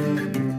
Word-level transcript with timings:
We 0.00 0.49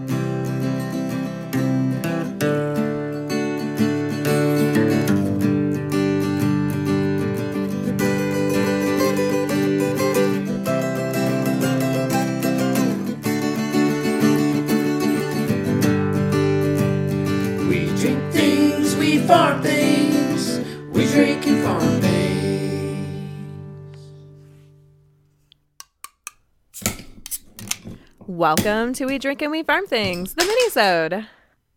Welcome 28.42 28.94
to 28.94 29.06
We 29.06 29.20
Drink 29.20 29.44
and 29.44 29.52
We 29.52 29.62
Farm 29.62 29.86
Things, 29.86 30.34
the 30.34 30.44
mini-sode. 30.44 31.28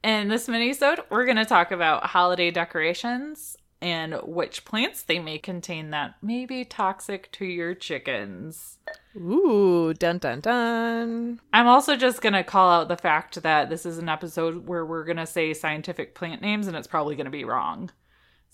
In 0.02 0.28
this 0.28 0.48
mini-sode, 0.48 1.00
we're 1.10 1.26
going 1.26 1.36
to 1.36 1.44
talk 1.44 1.70
about 1.70 2.06
holiday 2.06 2.50
decorations 2.50 3.58
and 3.82 4.14
which 4.22 4.64
plants 4.64 5.02
they 5.02 5.18
may 5.18 5.36
contain 5.36 5.90
that 5.90 6.14
may 6.22 6.46
be 6.46 6.64
toxic 6.64 7.30
to 7.32 7.44
your 7.44 7.74
chickens. 7.74 8.78
Ooh, 9.14 9.92
dun 9.92 10.16
dun 10.16 10.40
dun. 10.40 11.38
I'm 11.52 11.66
also 11.66 11.96
just 11.96 12.22
going 12.22 12.32
to 12.32 12.42
call 12.42 12.70
out 12.70 12.88
the 12.88 12.96
fact 12.96 13.42
that 13.42 13.68
this 13.68 13.84
is 13.84 13.98
an 13.98 14.08
episode 14.08 14.66
where 14.66 14.86
we're 14.86 15.04
going 15.04 15.18
to 15.18 15.26
say 15.26 15.52
scientific 15.52 16.14
plant 16.14 16.40
names 16.40 16.66
and 16.66 16.78
it's 16.78 16.88
probably 16.88 17.14
going 17.14 17.26
to 17.26 17.30
be 17.30 17.44
wrong. 17.44 17.90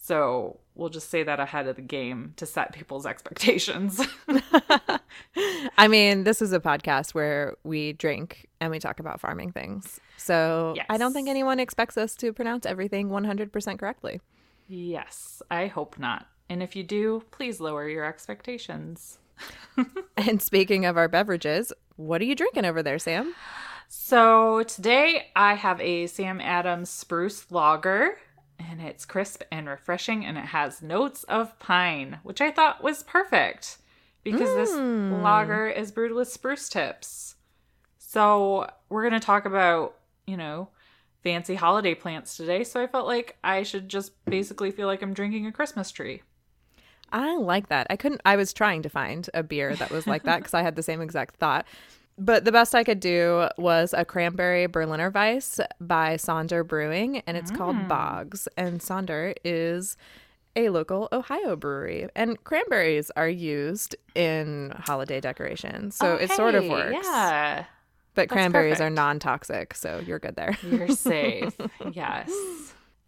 So 0.03 0.59
we'll 0.75 0.89
just 0.89 1.11
say 1.11 1.23
that 1.23 1.39
ahead 1.39 1.69
of 1.69 1.77
the 1.77 1.83
game 1.83 2.33
to 2.37 2.47
set 2.47 2.73
people's 2.73 3.05
expectations. 3.05 4.01
I 5.77 5.89
mean, 5.89 6.25
this 6.25 6.41
is 6.41 6.53
a 6.55 6.59
podcast 6.61 7.13
where 7.13 7.55
we 7.65 7.93
drink 7.93 8.49
and 8.61 8.71
we 8.71 8.79
talk 8.79 8.99
about 8.99 9.21
farming 9.21 9.53
things. 9.53 10.01
So 10.17 10.75
I 10.89 10.97
don't 10.97 11.13
think 11.13 11.29
anyone 11.29 11.61
expects 11.61 11.99
us 11.99 12.15
to 12.17 12.33
pronounce 12.33 12.65
everything 12.65 13.11
100% 13.11 13.79
correctly. 13.79 14.21
yes, 14.69 15.43
I 15.51 15.67
hope 15.67 15.99
not. 15.99 16.27
And 16.49 16.63
if 16.63 16.75
you 16.75 16.83
do, 16.83 17.23
please 17.31 17.61
lower 17.61 17.89
your 17.89 18.05
expectations. 18.05 19.19
And 20.17 20.43
speaking 20.43 20.85
of 20.85 20.99
our 20.99 21.09
beverages, 21.09 21.73
what 21.97 22.21
are 22.21 22.25
you 22.25 22.35
drinking 22.35 22.67
over 22.67 22.83
there, 22.83 22.99
Sam? 22.99 23.35
So 23.89 24.63
today 24.65 25.29
I 25.35 25.55
have 25.55 25.81
a 25.81 26.07
Sam 26.09 26.41
Adams 26.41 26.91
Spruce 26.91 27.51
Lager, 27.51 28.19
and 28.71 28.81
it's 28.81 29.05
crisp 29.05 29.43
and 29.51 29.69
refreshing, 29.69 30.25
and 30.25 30.37
it 30.37 30.47
has 30.47 30.83
notes 30.83 31.25
of 31.25 31.59
pine, 31.59 32.21
which 32.23 32.41
I 32.41 32.51
thought 32.51 32.83
was 32.83 33.03
perfect 33.03 33.79
because 34.23 34.55
this 34.55 34.75
hmm. 34.75 35.23
lager 35.23 35.69
is 35.69 35.93
brewed 35.93 36.13
with 36.13 36.31
spruce 36.31 36.69
tips. 36.69 37.37
So 37.99 38.69
we're 38.89 39.09
going 39.09 39.19
to 39.19 39.25
talk 39.25 39.45
about, 39.45 39.97
you 40.27 40.37
know, 40.37 40.69
fancy 41.23 41.55
holiday 41.55 41.95
plants 41.95 42.37
today. 42.37 42.65
So 42.65 42.83
I 42.83 42.87
felt 42.87 43.07
like 43.07 43.37
I 43.43 43.63
should 43.63 43.89
just 43.89 44.13
basically 44.25 44.71
feel 44.71 44.87
like 44.87 45.03
I'm 45.03 45.15
drinking 45.15 45.47
a 45.47 45.53
Christmas 45.53 45.91
tree. 45.91 46.23
I 47.13 47.37
like 47.37 47.69
that. 47.69 47.87
I 47.91 47.97
couldn't, 47.97 48.21
I 48.25 48.37
was 48.37 48.53
trying 48.53 48.83
to 48.83 48.89
find 48.89 49.29
a 49.35 49.43
beer 49.43 49.75
that 49.77 49.91
was 49.91 50.07
like 50.07 50.25
that 50.25 50.37
because 50.41 50.55
I 50.55 50.63
had 50.63 50.77
the 50.77 50.83
same 50.83 51.01
exact 51.01 51.37
thought. 51.37 51.67
But 52.21 52.45
the 52.45 52.53
best 52.53 52.75
I 52.75 52.85
could 52.85 53.01
do 53.01 53.49
was 53.57 53.95
a 53.97 54.05
cranberry 54.05 54.67
Berliner 54.67 55.09
Weiss 55.09 55.59
by 55.81 56.17
Sonder 56.17 56.67
Brewing, 56.67 57.23
and 57.27 57.35
it's 57.35 57.51
called 57.51 57.77
mm. 57.77 57.89
Boggs. 57.89 58.47
And 58.59 58.81
Sonder 58.81 59.35
is 59.43 59.97
a 60.55 60.69
local 60.69 61.09
Ohio 61.13 61.57
brewery, 61.57 62.09
and 62.15 62.43
cranberries 62.45 63.11
are 63.17 63.29
used 63.29 63.97
in 64.15 64.75
holiday 64.81 65.19
decorations. 65.19 65.97
So 65.97 66.13
oh, 66.13 66.17
it 66.17 66.31
sort 66.33 66.55
of 66.55 66.67
works. 66.67 67.07
Yeah. 67.07 67.65
But 68.15 68.29
cranberries 68.29 68.83
are 68.83 68.91
non 68.91 69.19
toxic, 69.19 69.75
so 69.75 70.03
you're 70.07 70.19
good 70.19 70.37
there. 70.37 70.59
You're 70.63 70.89
safe. 70.97 71.57
yes. 71.91 72.31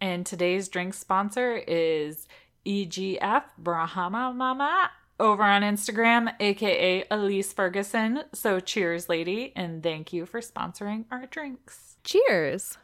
And 0.01 0.25
today's 0.25 0.69
drink 0.69 0.95
sponsor 0.95 1.57
is 1.67 2.27
EGF 2.65 3.43
Brahma 3.59 4.33
Mama 4.33 4.89
over 5.23 5.43
on 5.43 5.61
Instagram, 5.61 6.33
aka 6.39 7.05
Elise 7.09 7.53
Ferguson. 7.53 8.23
So 8.33 8.59
cheers, 8.59 9.07
lady, 9.07 9.53
and 9.55 9.81
thank 9.81 10.11
you 10.11 10.25
for 10.25 10.41
sponsoring 10.41 11.05
our 11.09 11.25
drinks. 11.27 11.95
Cheers. 12.03 12.77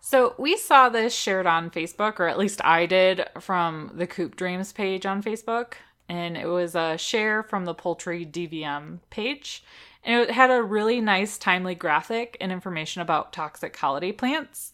So 0.00 0.34
we 0.38 0.56
saw 0.56 0.88
this 0.88 1.14
shared 1.14 1.46
on 1.46 1.70
Facebook, 1.70 2.18
or 2.18 2.26
at 2.26 2.38
least 2.38 2.64
I 2.64 2.86
did, 2.86 3.28
from 3.38 3.92
the 3.94 4.08
Coop 4.08 4.34
Dreams 4.34 4.72
page 4.72 5.06
on 5.06 5.22
Facebook. 5.22 5.74
And 6.08 6.36
it 6.36 6.46
was 6.46 6.74
a 6.74 6.98
share 6.98 7.44
from 7.44 7.64
the 7.64 7.74
Poultry 7.74 8.26
DVM 8.26 8.98
page. 9.10 9.62
And 10.02 10.20
it 10.22 10.32
had 10.32 10.50
a 10.50 10.62
really 10.62 11.00
nice, 11.00 11.38
timely 11.38 11.76
graphic 11.76 12.36
and 12.40 12.50
information 12.50 13.02
about 13.02 13.32
toxic 13.32 13.76
holiday 13.76 14.10
plants. 14.10 14.72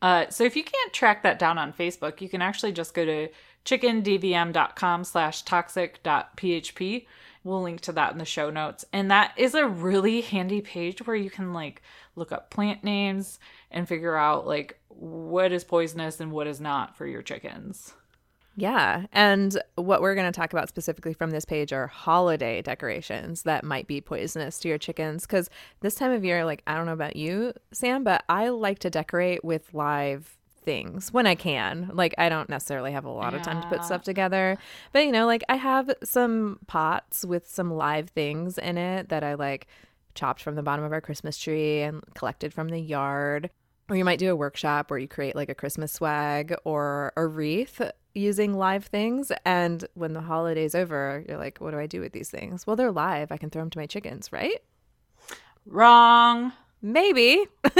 Uh, 0.00 0.28
so 0.30 0.42
if 0.42 0.56
you 0.56 0.64
can't 0.64 0.92
track 0.92 1.22
that 1.22 1.38
down 1.38 1.58
on 1.58 1.72
Facebook, 1.72 2.20
you 2.20 2.28
can 2.28 2.42
actually 2.42 2.72
just 2.72 2.92
go 2.92 3.04
to 3.04 3.28
chickendvm.com 3.64 5.04
slash 5.04 5.42
toxic.php. 5.42 7.06
We'll 7.44 7.62
link 7.62 7.80
to 7.82 7.92
that 7.92 8.12
in 8.12 8.18
the 8.18 8.24
show 8.24 8.50
notes. 8.50 8.84
And 8.92 9.10
that 9.10 9.32
is 9.36 9.54
a 9.54 9.66
really 9.66 10.20
handy 10.20 10.60
page 10.60 11.04
where 11.06 11.16
you 11.16 11.30
can 11.30 11.52
like 11.52 11.82
look 12.14 12.30
up 12.30 12.50
plant 12.50 12.84
names 12.84 13.38
and 13.70 13.88
figure 13.88 14.16
out 14.16 14.46
like 14.46 14.78
what 14.88 15.52
is 15.52 15.64
poisonous 15.64 16.20
and 16.20 16.30
what 16.30 16.46
is 16.46 16.60
not 16.60 16.96
for 16.96 17.06
your 17.06 17.22
chickens. 17.22 17.94
Yeah. 18.54 19.06
And 19.12 19.56
what 19.76 20.02
we're 20.02 20.14
going 20.14 20.30
to 20.30 20.38
talk 20.38 20.52
about 20.52 20.68
specifically 20.68 21.14
from 21.14 21.30
this 21.30 21.44
page 21.44 21.72
are 21.72 21.86
holiday 21.86 22.60
decorations 22.60 23.42
that 23.42 23.64
might 23.64 23.86
be 23.86 24.00
poisonous 24.00 24.58
to 24.60 24.68
your 24.68 24.78
chickens. 24.78 25.22
Because 25.22 25.48
this 25.80 25.94
time 25.94 26.12
of 26.12 26.24
year, 26.24 26.44
like, 26.44 26.62
I 26.66 26.76
don't 26.76 26.86
know 26.86 26.92
about 26.92 27.16
you, 27.16 27.54
Sam, 27.72 28.04
but 28.04 28.24
I 28.28 28.50
like 28.50 28.80
to 28.80 28.90
decorate 28.90 29.42
with 29.42 29.72
live 29.72 30.36
things 30.62 31.12
when 31.12 31.26
I 31.26 31.34
can. 31.34 31.90
Like, 31.92 32.14
I 32.18 32.28
don't 32.28 32.48
necessarily 32.48 32.92
have 32.92 33.04
a 33.04 33.10
lot 33.10 33.34
of 33.34 33.42
time 33.42 33.60
to 33.62 33.68
put 33.68 33.84
stuff 33.84 34.02
together. 34.02 34.58
But, 34.92 35.04
you 35.04 35.12
know, 35.12 35.26
like, 35.26 35.44
I 35.48 35.56
have 35.56 35.90
some 36.02 36.58
pots 36.66 37.24
with 37.24 37.48
some 37.48 37.72
live 37.72 38.10
things 38.10 38.58
in 38.58 38.78
it 38.78 39.08
that 39.10 39.22
I 39.22 39.34
like 39.34 39.66
chopped 40.14 40.42
from 40.42 40.54
the 40.54 40.62
bottom 40.62 40.84
of 40.84 40.92
our 40.92 41.00
Christmas 41.00 41.36
tree 41.36 41.82
and 41.82 42.02
collected 42.14 42.52
from 42.52 42.68
the 42.68 42.80
yard. 42.80 43.50
Or 43.88 43.96
you 43.96 44.04
might 44.04 44.18
do 44.18 44.30
a 44.30 44.36
workshop 44.36 44.90
where 44.90 44.98
you 44.98 45.08
create 45.08 45.36
like 45.36 45.48
a 45.48 45.54
Christmas 45.54 45.92
swag 45.92 46.54
or 46.64 47.12
a 47.16 47.26
wreath 47.26 47.80
using 48.14 48.54
live 48.54 48.86
things. 48.86 49.32
And 49.44 49.84
when 49.94 50.12
the 50.12 50.20
holiday's 50.20 50.74
over, 50.74 51.24
you're 51.28 51.38
like, 51.38 51.58
what 51.60 51.72
do 51.72 51.78
I 51.78 51.86
do 51.86 52.00
with 52.00 52.12
these 52.12 52.30
things? 52.30 52.66
Well, 52.66 52.76
they're 52.76 52.92
live. 52.92 53.32
I 53.32 53.36
can 53.36 53.50
throw 53.50 53.62
them 53.62 53.70
to 53.70 53.78
my 53.78 53.86
chickens, 53.86 54.32
right? 54.32 54.62
Wrong. 55.66 56.52
Maybe. 56.82 57.46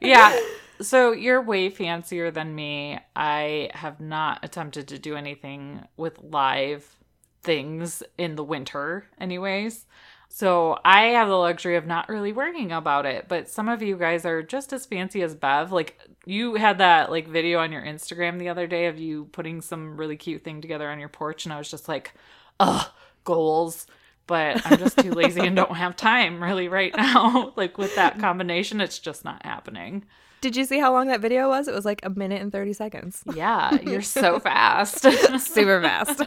yeah. 0.00 0.38
So 0.82 1.12
you're 1.12 1.42
way 1.42 1.70
fancier 1.70 2.30
than 2.30 2.54
me. 2.54 2.98
I 3.16 3.70
have 3.74 4.00
not 4.00 4.40
attempted 4.42 4.88
to 4.88 4.98
do 4.98 5.16
anything 5.16 5.86
with 5.96 6.18
live 6.22 6.96
things 7.42 8.02
in 8.18 8.36
the 8.36 8.44
winter, 8.44 9.06
anyways. 9.18 9.86
So 10.28 10.78
I 10.84 11.06
have 11.06 11.28
the 11.28 11.34
luxury 11.34 11.76
of 11.76 11.86
not 11.86 12.08
really 12.08 12.32
worrying 12.32 12.70
about 12.70 13.04
it. 13.04 13.26
But 13.28 13.50
some 13.50 13.68
of 13.68 13.82
you 13.82 13.96
guys 13.96 14.24
are 14.24 14.42
just 14.42 14.72
as 14.72 14.86
fancy 14.86 15.22
as 15.22 15.34
Bev. 15.34 15.72
Like 15.72 15.98
you 16.24 16.54
had 16.54 16.78
that 16.78 17.10
like 17.10 17.26
video 17.26 17.58
on 17.58 17.72
your 17.72 17.82
Instagram 17.82 18.38
the 18.38 18.48
other 18.48 18.66
day 18.66 18.86
of 18.86 18.98
you 18.98 19.24
putting 19.32 19.60
some 19.60 19.96
really 19.96 20.16
cute 20.16 20.44
thing 20.44 20.60
together 20.60 20.88
on 20.88 21.00
your 21.00 21.08
porch, 21.08 21.44
and 21.44 21.52
I 21.52 21.58
was 21.58 21.70
just 21.70 21.88
like, 21.88 22.12
ugh, 22.60 22.86
goals. 23.24 23.86
But 24.30 24.64
I'm 24.64 24.78
just 24.78 24.96
too 24.96 25.10
lazy 25.10 25.40
and 25.40 25.56
don't 25.56 25.74
have 25.74 25.96
time 25.96 26.40
really 26.40 26.68
right 26.68 26.96
now. 26.96 27.52
like 27.56 27.76
with 27.78 27.96
that 27.96 28.20
combination, 28.20 28.80
it's 28.80 29.00
just 29.00 29.24
not 29.24 29.44
happening. 29.44 30.04
Did 30.40 30.54
you 30.54 30.64
see 30.64 30.78
how 30.78 30.92
long 30.92 31.08
that 31.08 31.20
video 31.20 31.48
was? 31.48 31.66
It 31.66 31.74
was 31.74 31.84
like 31.84 31.98
a 32.04 32.10
minute 32.10 32.40
and 32.40 32.52
30 32.52 32.72
seconds. 32.74 33.24
Yeah, 33.34 33.74
you're 33.82 34.02
so 34.02 34.38
fast. 34.38 35.00
Super 35.40 35.82
fast. 35.82 36.22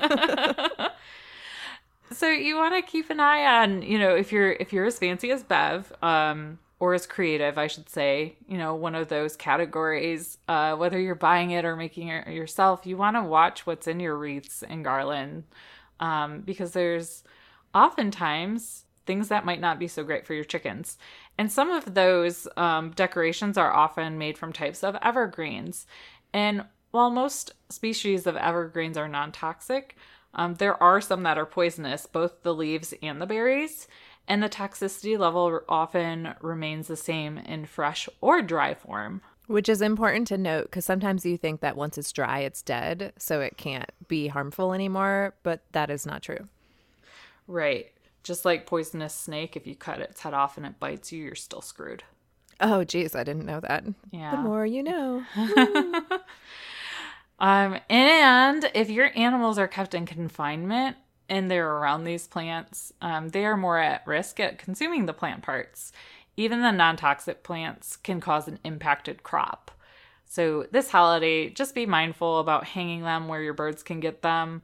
so 2.12 2.28
you 2.28 2.58
want 2.58 2.76
to 2.76 2.82
keep 2.82 3.10
an 3.10 3.22
eye 3.22 3.62
on, 3.62 3.84
you 3.84 3.98
know, 3.98 4.14
if 4.14 4.34
you're 4.34 4.52
if 4.52 4.74
you're 4.74 4.86
as 4.86 5.00
fancy 5.00 5.32
as 5.32 5.42
Bev, 5.42 5.94
um, 6.04 6.60
or 6.82 6.94
as 6.94 7.08
creative, 7.08 7.58
I 7.58 7.68
should 7.68 7.88
say, 7.88 8.36
you 8.50 8.58
know, 8.58 8.76
one 8.76 8.96
of 8.96 9.08
those 9.08 9.38
categories, 9.38 10.40
uh, 10.50 10.76
whether 10.76 11.00
you're 11.00 11.16
buying 11.16 11.52
it 11.52 11.64
or 11.64 11.78
making 11.78 12.10
it 12.10 12.28
yourself, 12.28 12.86
you 12.86 12.98
want 12.98 13.16
to 13.16 13.24
watch 13.24 13.66
what's 13.66 13.88
in 13.88 14.02
your 14.02 14.18
wreaths 14.18 14.62
and 14.62 14.84
garland, 14.84 15.46
um, 16.02 16.42
because 16.42 16.74
there's 16.74 17.24
oftentimes 17.74 18.86
things 19.06 19.28
that 19.28 19.46
might 19.46 19.60
not 19.60 19.80
be 19.80 19.88
so 19.88 20.04
great 20.04 20.26
for 20.26 20.34
your 20.34 20.44
chickens. 20.44 20.98
And 21.38 21.52
some 21.52 21.70
of 21.70 21.94
those 21.94 22.48
um, 22.58 22.92
decorations 22.92 23.58
are 23.58 23.74
often 23.74 24.18
made 24.18 24.38
from 24.38 24.54
types 24.54 24.84
of 24.84 24.96
evergreens. 25.02 25.86
And 26.34 26.66
while 26.92 27.10
most 27.10 27.54
species 27.70 28.28
of 28.28 28.38
evergreens 28.38 28.98
are 28.98 29.08
non 29.08 29.32
toxic, 29.32 29.98
um, 30.36 30.56
there 30.56 30.82
are 30.82 31.02
some 31.02 31.24
that 31.24 31.38
are 31.38 31.46
poisonous, 31.46 32.06
both 32.06 32.44
the 32.44 32.54
leaves 32.54 32.94
and 33.02 33.22
the 33.22 33.26
berries. 33.26 33.88
And 34.28 34.42
the 34.42 34.50
toxicity 34.50 35.18
level 35.18 35.60
often 35.68 36.34
remains 36.40 36.88
the 36.88 36.96
same 36.96 37.38
in 37.38 37.66
fresh 37.66 38.08
or 38.22 38.42
dry 38.42 38.74
form. 38.74 39.22
Which 39.48 39.68
is 39.68 39.82
important 39.82 40.28
to 40.30 40.38
note 40.38 40.64
because 40.66 40.86
sometimes 40.86 41.26
you 41.26 41.38
think 41.38 41.60
that 41.60 41.76
once 41.76 41.98
it's 41.98 42.14
dry, 42.14 42.40
it's 42.40 42.62
dead, 42.62 43.12
so 43.18 43.42
it 43.42 43.58
can't 43.58 43.92
be 44.08 44.28
harmful 44.28 44.72
anymore, 44.72 45.36
but 45.44 45.64
that 45.74 45.90
is 45.90 46.06
not 46.06 46.22
true. 46.22 46.48
Right. 47.48 47.92
Just 48.24 48.46
like 48.46 48.66
poisonous 48.66 49.14
snake, 49.14 49.56
if 49.56 49.68
you 49.68 49.76
cut 49.76 50.00
its 50.00 50.22
head 50.22 50.34
off 50.34 50.58
and 50.58 50.66
it 50.66 50.80
bites 50.80 51.12
you, 51.12 51.24
you're 51.24 51.36
still 51.36 51.62
screwed. 51.62 52.04
Oh, 52.60 52.84
geez, 52.84 53.16
I 53.16 53.24
didn't 53.24 53.46
know 53.46 53.60
that. 53.60 53.84
Yeah. 54.12 54.32
The 54.32 54.42
more 54.42 54.66
you 54.66 54.84
know. 54.84 55.24
Um, 57.44 57.78
and 57.90 58.72
if 58.74 58.90
your 58.90 59.12
animals 59.18 59.58
are 59.58 59.68
kept 59.68 59.94
in 59.94 60.06
confinement 60.06 60.96
and 61.28 61.52
they're 61.52 61.70
around 61.70 62.06
these 62.06 62.26
plants, 62.26 62.94
um, 63.02 63.30
they 63.30 63.46
are 63.46 63.58
more 63.58 63.80
at 63.80 64.08
risk 64.08 64.40
at 64.40 64.58
consuming 64.58 65.06
the 65.06 65.14
plant 65.14 65.44
parts. 65.44 65.92
Even 66.38 66.62
the 66.62 66.72
non 66.72 66.96
toxic 66.96 67.44
plants 67.44 67.98
can 67.98 68.22
cause 68.22 68.48
an 68.48 68.60
impacted 68.64 69.24
crop. 69.24 69.72
So, 70.26 70.68
this 70.72 70.90
holiday, 70.90 71.50
just 71.50 71.76
be 71.76 71.86
mindful 71.86 72.40
about 72.40 72.66
hanging 72.66 73.02
them 73.04 73.28
where 73.28 73.42
your 73.42 73.54
birds 73.54 73.84
can 73.84 74.00
get 74.00 74.22
them. 74.22 74.62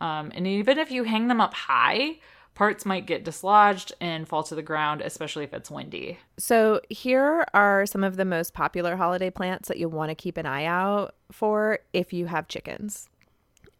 Um, 0.00 0.30
and 0.34 0.46
even 0.46 0.78
if 0.78 0.90
you 0.90 1.04
hang 1.04 1.28
them 1.28 1.40
up 1.40 1.54
high, 1.54 2.18
parts 2.54 2.84
might 2.86 3.06
get 3.06 3.24
dislodged 3.24 3.92
and 4.00 4.26
fall 4.28 4.42
to 4.44 4.54
the 4.54 4.62
ground, 4.62 5.00
especially 5.00 5.44
if 5.44 5.52
it's 5.54 5.70
windy. 5.70 6.18
So, 6.38 6.80
here 6.88 7.44
are 7.54 7.86
some 7.86 8.04
of 8.04 8.16
the 8.16 8.24
most 8.24 8.52
popular 8.54 8.96
holiday 8.96 9.30
plants 9.30 9.68
that 9.68 9.78
you 9.78 9.88
want 9.88 10.10
to 10.10 10.14
keep 10.14 10.36
an 10.36 10.46
eye 10.46 10.64
out 10.64 11.14
for 11.32 11.80
if 11.92 12.12
yew 12.12 12.26
have 12.26 12.48
chickens. 12.48 13.08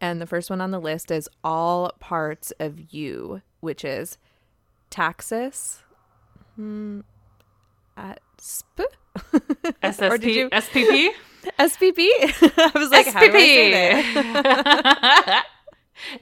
And 0.01 0.21
the 0.21 0.25
first 0.27 0.49
one 0.49 0.61
on 0.61 0.71
the 0.71 0.79
list 0.79 1.11
is 1.11 1.27
all 1.43 1.91
parts 1.99 2.51
of 2.59 2.93
you, 2.93 3.41
which 3.59 3.83
is 3.83 4.17
Taxus, 4.89 5.79
hmm, 6.55 7.01
asp, 7.97 8.79
SSP, 9.83 10.01
Or 10.11 10.17
did 10.17 10.35
you- 10.35 10.49
SPP? 10.51 11.09
SPP. 11.59 11.97
I 12.57 12.71
was 12.75 12.89
like, 12.91 13.07
how 13.07 13.19
do 13.19 13.27
I 13.27 13.39
say 13.39 13.71
that? 13.71 15.45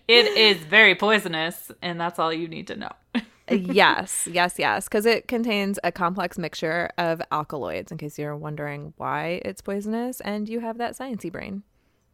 It 0.08 0.26
is 0.26 0.58
very 0.58 0.96
poisonous, 0.96 1.72
and 1.82 2.00
that's 2.00 2.20
all 2.20 2.34
you 2.34 2.48
need 2.48 2.68
to 2.68 2.76
know. 2.76 2.92
yes, 3.52 4.28
yes, 4.32 4.56
yes, 4.58 4.86
because 4.86 5.06
it 5.06 5.28
contains 5.28 5.80
a 5.84 5.92
complex 5.92 6.38
mixture 6.38 6.90
of 6.98 7.22
alkaloids. 7.32 7.92
In 7.92 7.98
case 7.98 8.18
you're 8.20 8.36
wondering 8.36 8.94
why 8.98 9.42
it's 9.46 9.62
poisonous, 9.62 10.20
and 10.22 10.50
you 10.50 10.60
have 10.60 10.78
that 10.78 10.98
sciencey 10.98 11.32
brain. 11.32 11.64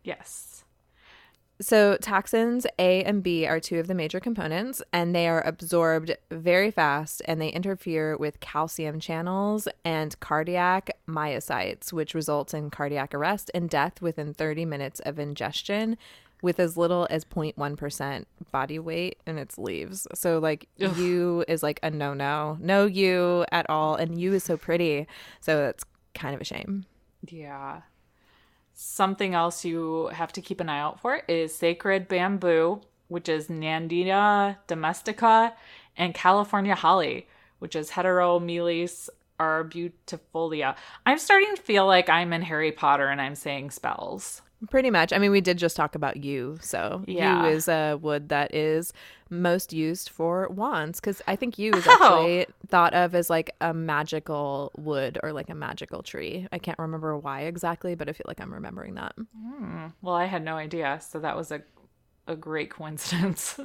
yes. 0.03 0.62
So, 1.61 1.97
taxines 2.01 2.65
A 2.79 3.03
and 3.03 3.21
B 3.21 3.45
are 3.45 3.59
two 3.59 3.79
of 3.79 3.87
the 3.87 3.93
major 3.93 4.19
components, 4.19 4.81
and 4.91 5.15
they 5.15 5.27
are 5.27 5.45
absorbed 5.45 6.17
very 6.31 6.71
fast 6.71 7.21
and 7.25 7.39
they 7.39 7.49
interfere 7.49 8.17
with 8.17 8.39
calcium 8.39 8.99
channels 8.99 9.67
and 9.85 10.19
cardiac 10.19 10.97
myocytes, 11.07 11.93
which 11.93 12.15
results 12.15 12.53
in 12.53 12.69
cardiac 12.69 13.13
arrest 13.13 13.51
and 13.53 13.69
death 13.69 14.01
within 14.01 14.33
30 14.33 14.65
minutes 14.65 14.99
of 15.01 15.19
ingestion 15.19 15.97
with 16.41 16.59
as 16.59 16.75
little 16.75 17.07
as 17.09 17.23
0.1% 17.23 18.25
body 18.51 18.77
weight 18.77 19.17
in 19.25 19.37
its 19.37 19.57
leaves. 19.57 20.05
So, 20.13 20.39
like, 20.39 20.67
Ugh. 20.81 20.97
yew 20.97 21.45
is 21.47 21.63
like 21.63 21.79
a 21.81 21.89
no 21.89 22.13
no, 22.13 22.57
no 22.59 22.85
yew 22.85 23.45
at 23.51 23.69
all. 23.69 23.95
And 23.95 24.19
yew 24.19 24.33
is 24.33 24.43
so 24.43 24.57
pretty. 24.57 25.07
So, 25.39 25.57
that's 25.57 25.85
kind 26.13 26.35
of 26.35 26.41
a 26.41 26.45
shame. 26.45 26.85
Yeah. 27.29 27.81
Something 28.73 29.33
else 29.35 29.63
you 29.63 30.07
have 30.13 30.33
to 30.33 30.41
keep 30.41 30.59
an 30.59 30.69
eye 30.69 30.79
out 30.79 30.99
for 30.99 31.21
is 31.27 31.55
sacred 31.55 32.07
bamboo, 32.07 32.81
which 33.07 33.29
is 33.29 33.47
Nandina 33.47 34.57
domestica, 34.67 35.53
and 35.95 36.13
California 36.13 36.75
holly, 36.75 37.27
which 37.59 37.75
is 37.75 37.91
Heteromeles 37.91 39.09
arbutifolia. 39.39 40.75
I'm 41.05 41.17
starting 41.19 41.55
to 41.55 41.61
feel 41.61 41.85
like 41.85 42.09
I'm 42.09 42.33
in 42.33 42.41
Harry 42.43 42.71
Potter 42.71 43.07
and 43.07 43.21
I'm 43.21 43.35
saying 43.35 43.71
spells. 43.71 44.41
Pretty 44.69 44.89
much. 44.89 45.11
I 45.11 45.17
mean, 45.17 45.31
we 45.31 45.41
did 45.41 45.57
just 45.57 45.75
talk 45.75 45.93
about 45.93 46.23
yew. 46.23 46.57
So 46.61 47.03
Yeah. 47.05 47.43
yew 47.43 47.49
is 47.49 47.67
a 47.67 47.97
wood 48.01 48.29
that 48.29 48.55
is 48.55 48.93
most 49.29 49.73
used 49.73 50.09
for 50.09 50.47
wands 50.47 50.99
because 50.99 51.21
I 51.27 51.35
think 51.35 51.59
yew 51.59 51.73
is 51.73 51.83
Oh. 51.87 52.45
Thought 52.73 52.95
of 52.95 53.13
as 53.13 53.29
like 53.29 53.51
a 53.61 53.71
magical 53.71 54.71
wood 54.75 55.19
or 55.21 55.31
like 55.31 55.51
a 55.51 55.53
magical 55.53 56.01
tree. 56.01 56.47
I 56.51 56.57
can't 56.57 56.79
remember 56.79 57.15
why 57.15 57.41
exactly, 57.41 57.93
but 57.93 58.09
I 58.09 58.13
feel 58.13 58.25
like 58.27 58.41
I'm 58.41 58.51
remembering 58.51 58.95
that. 58.95 59.13
Hmm. 59.15 59.89
Well, 60.01 60.15
I 60.15 60.25
had 60.25 60.43
no 60.43 60.55
idea, 60.55 60.99
so 61.07 61.19
that 61.19 61.37
was 61.37 61.51
a 61.51 61.61
a 62.25 62.35
great 62.35 62.69
coincidence. 62.71 63.59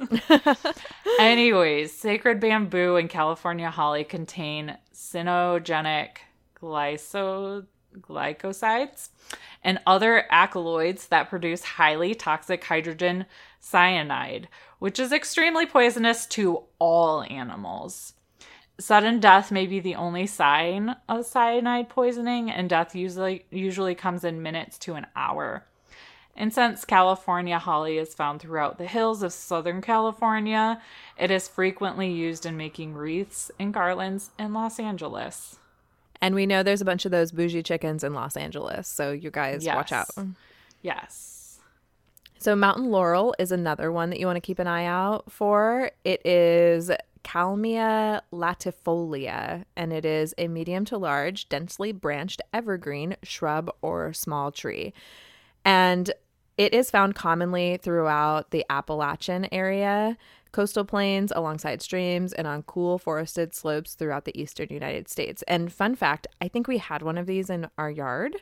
Anyways, 1.19 1.91
sacred 1.91 2.39
bamboo 2.39 2.97
and 2.97 3.09
California 3.09 3.71
holly 3.71 4.03
contain 4.03 4.77
cyanogenic 4.93 6.17
glyso 6.61 7.65
glycosides 7.99 9.09
and 9.63 9.79
other 9.87 10.25
alkaloids 10.31 11.07
that 11.07 11.31
produce 11.31 11.63
highly 11.63 12.13
toxic 12.13 12.63
hydrogen 12.63 13.25
cyanide, 13.59 14.47
which 14.77 14.99
is 14.99 15.11
extremely 15.11 15.65
poisonous 15.65 16.27
to 16.27 16.61
all 16.77 17.23
animals. 17.23 18.13
Sudden 18.79 19.19
death 19.19 19.51
may 19.51 19.67
be 19.67 19.81
the 19.81 19.95
only 19.95 20.25
sign 20.25 20.95
of 21.09 21.25
cyanide 21.25 21.89
poisoning, 21.89 22.49
and 22.49 22.69
death 22.69 22.95
usually 22.95 23.45
usually 23.51 23.93
comes 23.93 24.23
in 24.23 24.41
minutes 24.41 24.77
to 24.79 24.95
an 24.95 25.05
hour. 25.15 25.65
And 26.35 26.53
since 26.53 26.85
California 26.85 27.59
holly 27.59 27.97
is 27.97 28.15
found 28.15 28.39
throughout 28.39 28.77
the 28.77 28.85
hills 28.85 29.21
of 29.21 29.33
Southern 29.33 29.81
California, 29.81 30.81
it 31.17 31.29
is 31.29 31.49
frequently 31.49 32.09
used 32.09 32.45
in 32.45 32.55
making 32.55 32.93
wreaths 32.93 33.51
and 33.59 33.73
garlands 33.73 34.31
in 34.39 34.53
Los 34.53 34.79
Angeles. 34.79 35.59
And 36.21 36.33
we 36.33 36.45
know 36.45 36.63
there's 36.63 36.81
a 36.81 36.85
bunch 36.85 37.03
of 37.03 37.11
those 37.11 37.33
bougie 37.33 37.63
chickens 37.63 38.05
in 38.05 38.13
Los 38.13 38.37
Angeles. 38.37 38.87
So 38.87 39.11
you 39.11 39.31
guys 39.31 39.65
watch 39.65 39.91
out. 39.91 40.07
Yes. 40.15 40.25
Yes. 40.81 41.59
So 42.37 42.55
mountain 42.55 42.89
laurel 42.89 43.35
is 43.37 43.51
another 43.51 43.91
one 43.91 44.09
that 44.09 44.19
you 44.19 44.25
want 44.25 44.37
to 44.37 44.41
keep 44.41 44.59
an 44.59 44.67
eye 44.67 44.85
out 44.85 45.29
for. 45.29 45.91
It 46.05 46.25
is 46.25 46.89
Kalmia 47.23 48.21
latifolia, 48.31 49.65
and 49.75 49.93
it 49.93 50.05
is 50.05 50.33
a 50.37 50.47
medium 50.47 50.85
to 50.85 50.97
large, 50.97 51.49
densely 51.49 51.91
branched 51.91 52.41
evergreen 52.53 53.15
shrub 53.23 53.71
or 53.81 54.13
small 54.13 54.51
tree. 54.51 54.93
And 55.65 56.11
it 56.57 56.73
is 56.73 56.91
found 56.91 57.15
commonly 57.15 57.79
throughout 57.81 58.51
the 58.51 58.65
Appalachian 58.69 59.47
area, 59.53 60.17
coastal 60.51 60.83
plains, 60.83 61.31
alongside 61.35 61.81
streams, 61.81 62.33
and 62.33 62.47
on 62.47 62.63
cool 62.63 62.97
forested 62.97 63.53
slopes 63.53 63.93
throughout 63.93 64.25
the 64.25 64.37
eastern 64.37 64.67
United 64.69 65.07
States. 65.07 65.41
And 65.47 65.71
fun 65.71 65.95
fact, 65.95 66.27
I 66.41 66.47
think 66.47 66.67
we 66.67 66.77
had 66.77 67.01
one 67.01 67.17
of 67.17 67.27
these 67.27 67.49
in 67.49 67.69
our 67.77 67.89
yard. 67.89 68.35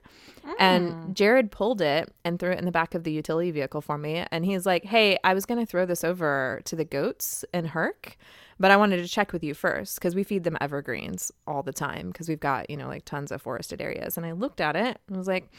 And 0.57 0.91
mm. 0.91 1.13
Jared 1.13 1.51
pulled 1.51 1.79
it 1.79 2.11
and 2.23 2.39
threw 2.39 2.51
it 2.51 2.59
in 2.59 2.65
the 2.65 2.71
back 2.71 2.95
of 2.95 3.03
the 3.03 3.11
utility 3.11 3.51
vehicle 3.51 3.81
for 3.81 3.97
me. 3.97 4.25
And 4.31 4.45
he's 4.45 4.65
like, 4.65 4.85
Hey, 4.85 5.19
I 5.23 5.33
was 5.33 5.45
going 5.45 5.59
to 5.59 5.65
throw 5.65 5.85
this 5.85 6.03
over 6.03 6.61
to 6.65 6.75
the 6.75 6.85
goats 6.85 7.45
in 7.53 7.65
Herc, 7.65 8.17
but 8.59 8.71
I 8.71 8.77
wanted 8.77 8.97
to 8.97 9.07
check 9.07 9.33
with 9.33 9.43
you 9.43 9.53
first 9.53 9.95
because 9.95 10.15
we 10.15 10.23
feed 10.23 10.43
them 10.43 10.57
evergreens 10.59 11.31
all 11.45 11.63
the 11.63 11.73
time 11.73 12.07
because 12.07 12.27
we've 12.27 12.39
got, 12.39 12.69
you 12.69 12.77
know, 12.77 12.87
like 12.87 13.05
tons 13.05 13.31
of 13.31 13.41
forested 13.41 13.81
areas. 13.81 14.17
And 14.17 14.25
I 14.25 14.31
looked 14.31 14.61
at 14.61 14.75
it 14.75 14.99
and 15.07 15.17
was 15.17 15.27
like, 15.27 15.51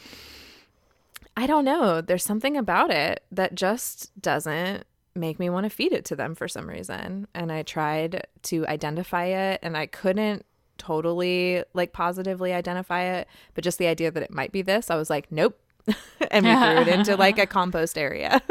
I 1.37 1.47
don't 1.47 1.65
know. 1.65 2.01
There's 2.01 2.23
something 2.23 2.57
about 2.57 2.91
it 2.91 3.23
that 3.31 3.55
just 3.55 4.11
doesn't 4.21 4.85
make 5.15 5.39
me 5.39 5.49
want 5.49 5.65
to 5.65 5.69
feed 5.69 5.93
it 5.93 6.05
to 6.05 6.15
them 6.15 6.35
for 6.35 6.47
some 6.47 6.67
reason. 6.67 7.27
And 7.33 7.51
I 7.51 7.63
tried 7.63 8.27
to 8.43 8.67
identify 8.67 9.25
it 9.25 9.59
and 9.63 9.77
I 9.77 9.85
couldn't 9.85 10.45
totally 10.77 11.63
like 11.73 11.93
positively 11.93 12.53
identify 12.53 13.03
it, 13.03 13.27
but 13.53 13.63
just 13.63 13.77
the 13.77 13.87
idea 13.87 14.11
that 14.11 14.23
it 14.23 14.31
might 14.31 14.51
be 14.51 14.61
this, 14.61 14.89
I 14.89 14.95
was 14.95 15.09
like, 15.09 15.31
nope. 15.31 15.59
and 16.31 16.45
we 16.45 16.53
threw 16.53 16.81
it 16.81 16.87
into 16.87 17.15
like 17.15 17.37
a 17.37 17.45
compost 17.57 17.97
area. 17.97 18.41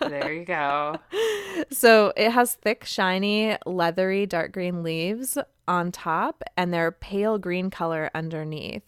There 0.00 0.32
you 0.32 0.44
go. 0.44 0.98
So 1.70 2.12
it 2.16 2.30
has 2.30 2.54
thick, 2.54 2.84
shiny, 2.84 3.56
leathery, 3.66 4.26
dark 4.26 4.52
green 4.52 4.84
leaves 4.84 5.36
on 5.66 5.90
top, 5.90 6.42
and 6.56 6.72
they're 6.72 6.92
pale 6.92 7.36
green 7.36 7.68
color 7.68 8.10
underneath. 8.14 8.84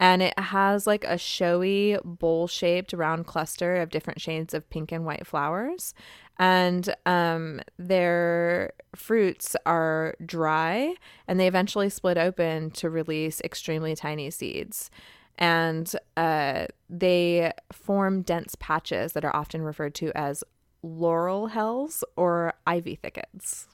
And 0.00 0.20
it 0.20 0.38
has 0.38 0.86
like 0.86 1.04
a 1.04 1.16
showy, 1.16 1.96
bowl 2.04 2.48
shaped 2.48 2.92
round 2.92 3.26
cluster 3.26 3.76
of 3.76 3.90
different 3.90 4.20
shades 4.20 4.52
of 4.52 4.68
pink 4.68 4.90
and 4.92 5.04
white 5.04 5.26
flowers. 5.26 5.94
And 6.38 6.94
um, 7.06 7.60
their 7.78 8.72
fruits 8.94 9.56
are 9.66 10.14
dry 10.24 10.94
and 11.26 11.38
they 11.40 11.48
eventually 11.48 11.88
split 11.88 12.16
open 12.16 12.70
to 12.72 12.90
release 12.90 13.40
extremely 13.40 13.96
tiny 13.96 14.30
seeds. 14.30 14.90
And 15.38 15.90
uh, 16.16 16.66
they 16.90 17.52
form 17.72 18.22
dense 18.22 18.56
patches 18.58 19.12
that 19.12 19.24
are 19.24 19.34
often 19.34 19.62
referred 19.62 19.94
to 19.96 20.10
as 20.16 20.42
laurel 20.82 21.46
hells 21.46 22.02
or 22.16 22.54
ivy 22.66 22.96
thickets. 22.96 23.68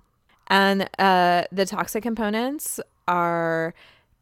And 0.48 0.90
uh, 0.98 1.44
the 1.50 1.64
toxic 1.64 2.02
components 2.02 2.80
are 3.08 3.72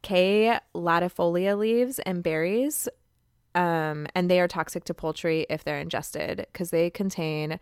K. 0.03 0.57
latifolia 0.75 1.59
leaves 1.59 1.99
and 2.01 2.23
berries. 2.23 2.89
Um, 3.55 4.07
and 4.15 4.31
they 4.31 4.41
are 4.41 4.49
toxic 4.49 4.85
to 4.85 4.95
poultry 4.95 5.47
if 5.51 5.65
they're 5.65 5.81
ingested 5.81 6.47
because 6.53 6.71
they 6.71 6.89
contain 6.91 7.59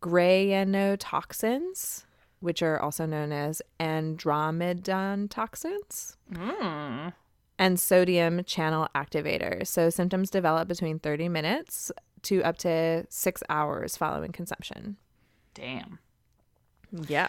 grayanotoxins, 0.00 2.04
which 2.40 2.62
are 2.62 2.78
also 2.80 3.06
known 3.06 3.32
as 3.32 3.62
andromedotoxins 3.80 6.16
Mm. 6.32 7.12
And 7.58 7.78
sodium 7.78 8.44
channel 8.44 8.88
activators. 8.94 9.66
So 9.66 9.90
symptoms 9.90 10.30
develop 10.30 10.68
between 10.68 10.98
30 10.98 11.28
minutes 11.28 11.92
to 12.22 12.42
up 12.42 12.58
to 12.58 13.04
six 13.08 13.42
hours 13.48 13.96
following 13.96 14.32
consumption. 14.32 14.96
Damn. 15.54 15.98
Yeah. 16.92 17.28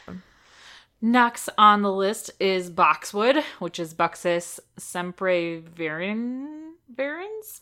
Next 1.02 1.50
on 1.58 1.82
the 1.82 1.92
list 1.92 2.32
is 2.40 2.70
boxwood, 2.70 3.44
which 3.60 3.80
is 3.80 3.94
Buxus 3.94 4.60
sempervirens. 4.78 7.62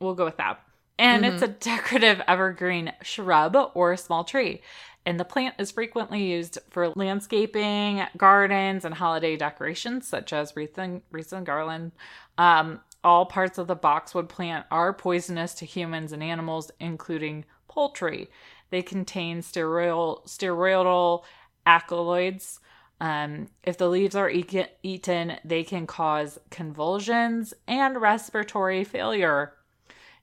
We'll 0.00 0.14
go 0.14 0.26
with 0.26 0.36
that. 0.36 0.60
And 0.98 1.24
it's 1.24 1.42
mm-hmm. 1.42 1.44
a 1.44 1.48
decorative 1.48 2.20
evergreen 2.28 2.92
shrub 3.02 3.56
or 3.74 3.96
small 3.96 4.24
tree. 4.24 4.60
And 5.06 5.20
the 5.20 5.24
plant 5.24 5.56
is 5.58 5.70
frequently 5.70 6.24
used 6.24 6.58
for 6.70 6.88
landscaping, 6.90 8.02
gardens, 8.16 8.84
and 8.84 8.94
holiday 8.94 9.36
decorations, 9.36 10.08
such 10.08 10.32
as 10.32 10.56
wreath 10.56 10.78
and, 10.78 11.02
wreaths 11.10 11.32
and 11.32 11.44
garland. 11.44 11.92
Um, 12.38 12.80
all 13.02 13.26
parts 13.26 13.58
of 13.58 13.66
the 13.66 13.74
boxwood 13.74 14.30
plant 14.30 14.64
are 14.70 14.94
poisonous 14.94 15.52
to 15.54 15.66
humans 15.66 16.12
and 16.12 16.22
animals, 16.22 16.70
including 16.80 17.44
poultry. 17.68 18.30
They 18.70 18.80
contain 18.80 19.42
steroidal, 19.42 20.26
steroidal 20.26 21.24
alkaloids. 21.66 22.60
Um, 23.00 23.48
if 23.62 23.76
the 23.76 23.88
leaves 23.88 24.14
are 24.14 24.30
eat- 24.30 24.70
eaten, 24.82 25.36
they 25.44 25.64
can 25.64 25.86
cause 25.86 26.38
convulsions 26.50 27.52
and 27.68 28.00
respiratory 28.00 28.84
failure. 28.84 29.52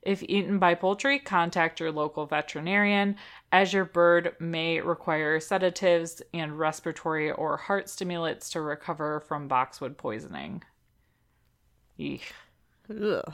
If 0.01 0.23
eaten 0.23 0.57
by 0.57 0.73
poultry, 0.73 1.19
contact 1.19 1.79
your 1.79 1.91
local 1.91 2.25
veterinarian, 2.25 3.17
as 3.51 3.71
your 3.71 3.85
bird 3.85 4.35
may 4.39 4.81
require 4.81 5.39
sedatives 5.39 6.23
and 6.33 6.57
respiratory 6.57 7.31
or 7.31 7.57
heart 7.57 7.87
stimulants 7.87 8.49
to 8.51 8.61
recover 8.61 9.19
from 9.19 9.47
boxwood 9.47 9.97
poisoning. 9.97 10.63
Eek. 11.99 12.33
Ugh. 12.89 13.33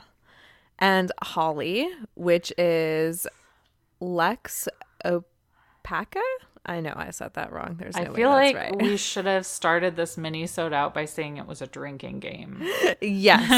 And 0.78 1.10
holly, 1.22 1.88
which 2.14 2.52
is 2.58 3.26
Lex 4.00 4.68
opaca. 5.04 6.22
I 6.68 6.80
know 6.80 6.92
I 6.94 7.10
said 7.10 7.32
that 7.34 7.50
wrong. 7.50 7.76
There's 7.80 7.96
no 7.96 8.02
I 8.02 8.14
feel 8.14 8.28
like 8.28 8.54
right. 8.54 8.76
we 8.76 8.96
should 8.98 9.24
have 9.24 9.46
started 9.46 9.96
this 9.96 10.18
mini 10.18 10.46
sode 10.46 10.74
out 10.74 10.92
by 10.92 11.06
saying 11.06 11.38
it 11.38 11.46
was 11.46 11.62
a 11.62 11.66
drinking 11.66 12.20
game. 12.20 12.62
yes. 13.00 13.48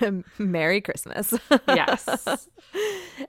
Merry 0.38 0.82
Christmas. 0.82 1.32
Yes. 1.66 2.48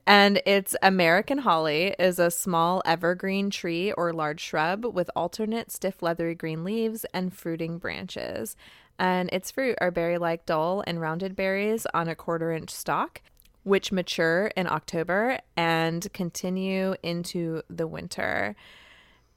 And 0.06 0.42
its 0.46 0.75
American 0.84 1.38
holly 1.38 1.96
is 1.98 2.20
a 2.20 2.30
small 2.30 2.82
evergreen 2.86 3.50
tree 3.50 3.94
or 3.94 4.12
large 4.12 4.42
shrub 4.42 4.86
with 4.86 5.10
alternate 5.16 5.72
stiff 5.72 6.04
leathery 6.04 6.36
green 6.36 6.66
leaves 6.66 7.06
and 7.14 7.34
fruiting 7.34 7.78
branches. 7.78 8.58
And 9.00 9.30
its 9.32 9.52
fruit 9.52 9.78
are 9.80 9.92
berry 9.92 10.18
like 10.18 10.46
dull 10.46 10.84
and 10.86 11.00
rounded 11.00 11.36
berries 11.36 11.88
on 11.94 12.10
a 12.10 12.16
quarter 12.16 12.52
inch 12.52 12.72
stalk, 12.72 13.22
which 13.65 13.91
mature 13.91 14.51
in 14.55 14.67
October 14.67 15.39
and 15.57 16.07
continue 16.13 16.95
into 17.01 17.63
the 17.67 17.88
winter. 17.88 18.55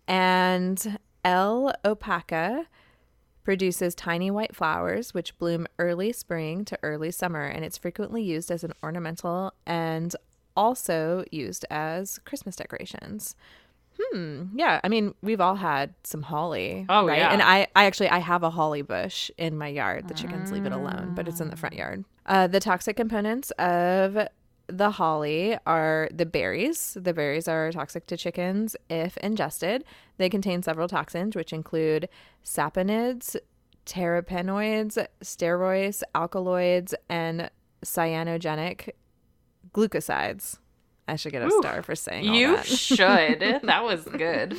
And 0.06 0.98
L. 1.24 1.72
opaca 1.84 2.66
produces 3.42 3.94
tiny 3.94 4.30
white 4.30 4.54
flowers 4.54 5.14
which 5.14 5.36
bloom 5.38 5.66
early 5.78 6.12
spring 6.12 6.66
to 6.66 6.78
early 6.82 7.10
summer 7.10 7.44
and 7.44 7.64
it's 7.64 7.78
frequently 7.78 8.22
used 8.22 8.50
as 8.50 8.62
an 8.62 8.74
ornamental 8.82 9.54
and 9.66 10.14
also 10.54 11.24
used 11.30 11.64
as 11.70 12.18
christmas 12.26 12.56
decorations 12.56 13.34
hmm 14.00 14.44
yeah 14.54 14.80
i 14.84 14.88
mean 14.88 15.14
we've 15.22 15.40
all 15.40 15.56
had 15.56 15.92
some 16.04 16.22
holly 16.22 16.86
Oh, 16.88 17.06
right 17.06 17.18
yeah. 17.18 17.32
and 17.32 17.42
i 17.42 17.66
i 17.74 17.84
actually 17.84 18.08
i 18.08 18.18
have 18.18 18.42
a 18.42 18.50
holly 18.50 18.82
bush 18.82 19.30
in 19.38 19.56
my 19.58 19.68
yard 19.68 20.08
the 20.08 20.14
chickens 20.14 20.50
leave 20.52 20.66
it 20.66 20.72
alone 20.72 21.12
but 21.14 21.26
it's 21.28 21.40
in 21.40 21.50
the 21.50 21.56
front 21.56 21.74
yard 21.74 22.04
uh, 22.26 22.46
the 22.46 22.60
toxic 22.60 22.96
components 22.96 23.50
of 23.52 24.18
the 24.70 24.90
holly 24.90 25.56
are 25.64 26.10
the 26.12 26.26
berries. 26.26 26.94
The 27.00 27.14
berries 27.14 27.48
are 27.48 27.72
toxic 27.72 28.06
to 28.08 28.18
chickens 28.18 28.76
if 28.90 29.16
ingested. 29.16 29.82
They 30.18 30.28
contain 30.28 30.62
several 30.62 30.88
toxins, 30.88 31.34
which 31.34 31.54
include 31.54 32.06
saponids, 32.44 33.34
terpenoids, 33.86 35.06
steroids, 35.24 36.02
alkaloids, 36.14 36.94
and 37.08 37.50
cyanogenic 37.82 38.90
glucosides. 39.72 40.58
I 41.08 41.16
should 41.16 41.32
get 41.32 41.42
a 41.42 41.46
Ooh, 41.46 41.58
star 41.60 41.82
for 41.82 41.94
saying 41.96 42.32
You 42.34 42.56
that. 42.56 42.66
should. 42.66 43.40
That 43.62 43.82
was 43.84 44.04
good. 44.04 44.56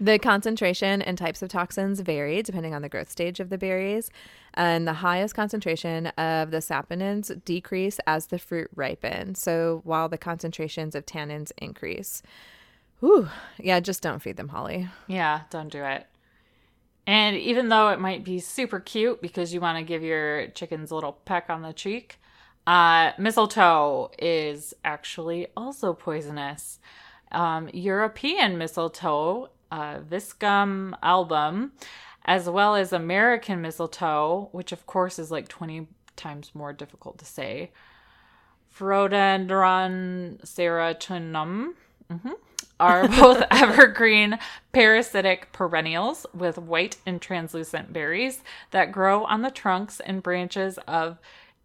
The 0.00 0.18
concentration 0.18 1.00
and 1.02 1.16
types 1.16 1.40
of 1.42 1.48
toxins 1.50 2.00
vary 2.00 2.42
depending 2.42 2.74
on 2.74 2.82
the 2.82 2.88
growth 2.88 3.10
stage 3.10 3.38
of 3.38 3.48
the 3.48 3.56
berries, 3.58 4.10
and 4.54 4.86
the 4.88 4.92
highest 4.94 5.34
concentration 5.34 6.08
of 6.08 6.50
the 6.50 6.58
saponins 6.58 7.44
decrease 7.44 8.00
as 8.06 8.26
the 8.26 8.38
fruit 8.38 8.68
ripens. 8.74 9.40
So 9.40 9.80
while 9.84 10.08
the 10.08 10.18
concentrations 10.18 10.94
of 10.94 11.06
tannins 11.06 11.52
increase. 11.58 12.22
Whew. 13.00 13.28
Yeah, 13.58 13.80
just 13.80 14.02
don't 14.02 14.20
feed 14.20 14.36
them 14.36 14.48
holly. 14.48 14.88
Yeah, 15.06 15.42
don't 15.50 15.68
do 15.70 15.84
it. 15.84 16.06
And 17.06 17.36
even 17.36 17.68
though 17.68 17.90
it 17.90 18.00
might 18.00 18.24
be 18.24 18.38
super 18.40 18.80
cute 18.80 19.20
because 19.20 19.52
you 19.52 19.60
want 19.60 19.78
to 19.78 19.84
give 19.84 20.02
your 20.02 20.48
chickens 20.48 20.90
a 20.90 20.94
little 20.94 21.12
peck 21.24 21.50
on 21.50 21.62
the 21.62 21.72
cheek, 21.72 22.18
uh, 22.66 23.12
mistletoe 23.18 24.10
is 24.18 24.74
actually 24.84 25.48
also 25.56 25.92
poisonous. 25.92 26.78
Um, 27.32 27.68
European 27.72 28.58
mistletoe, 28.58 29.50
uh, 29.70 29.98
Viscum 29.98 30.94
album, 31.02 31.72
as 32.24 32.48
well 32.48 32.74
as 32.74 32.92
American 32.92 33.60
mistletoe, 33.60 34.48
which 34.52 34.72
of 34.72 34.86
course 34.86 35.18
is 35.18 35.30
like 35.30 35.48
20 35.48 35.88
times 36.16 36.52
more 36.54 36.72
difficult 36.72 37.18
to 37.18 37.24
say, 37.24 37.70
Phoradendron 38.76 40.40
serotinum, 40.42 41.74
are 42.80 43.08
both 43.20 43.42
evergreen 43.50 44.38
parasitic 44.72 45.52
perennials 45.52 46.26
with 46.34 46.58
white 46.58 46.96
and 47.06 47.20
translucent 47.20 47.92
berries 47.92 48.42
that 48.70 48.92
grow 48.92 49.24
on 49.24 49.42
the 49.42 49.50
trunks 49.50 50.00
and 50.00 50.22
branches 50.22 50.78
of 50.88 51.18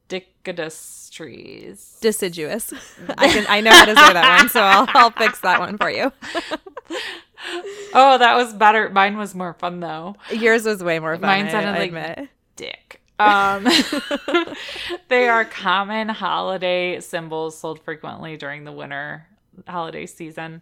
Dicadus 0.10 1.10
trees. 1.12 1.98
Deciduous. 2.02 2.74
I 3.18 3.30
can 3.30 3.46
I 3.48 3.62
know 3.62 3.72
how 3.72 3.86
to 3.86 3.96
say 3.96 4.14
that 4.14 4.40
one, 4.40 4.50
so 4.50 4.60
I'll 4.62 4.86
I'll 4.94 5.12
fix 5.12 5.40
that 5.42 5.60
one 5.62 5.78
for 5.78 5.90
you. 5.90 6.12
Oh, 7.94 8.18
that 8.18 8.36
was 8.36 8.54
better. 8.54 8.90
Mine 8.90 9.18
was 9.18 9.34
more 9.34 9.54
fun 9.54 9.80
though. 9.80 10.16
Yours 10.32 10.66
was 10.66 10.84
way 10.84 11.00
more 11.00 11.14
fun. 11.16 11.22
Mine 11.22 11.46
I- 11.48 11.52
sounded 11.52 11.70
I 11.70 11.80
like- 11.80 11.88
admit. 11.90 12.30
Dick. 12.58 13.02
Um, 13.20 13.68
they 15.10 15.28
are 15.28 15.44
common 15.46 16.08
holiday 16.10 17.00
symbols 17.02 17.58
sold 17.58 17.82
frequently 17.82 18.38
during 18.38 18.64
the 18.64 18.72
winter 18.72 19.28
holiday 19.68 20.06
season. 20.06 20.62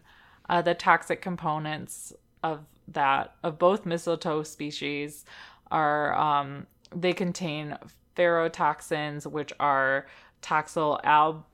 Uh, 0.49 0.61
the 0.63 0.73
toxic 0.73 1.21
components 1.21 2.13
of 2.43 2.61
that 2.87 3.35
of 3.43 3.59
both 3.59 3.85
mistletoe 3.85 4.41
species 4.43 5.23
are 5.69 6.15
um, 6.15 6.65
they 6.95 7.13
contain 7.13 7.77
phoratoxins, 8.17 9.25
which 9.25 9.53
are 9.59 10.07
toxyl 10.41 10.99
al- 11.03 11.45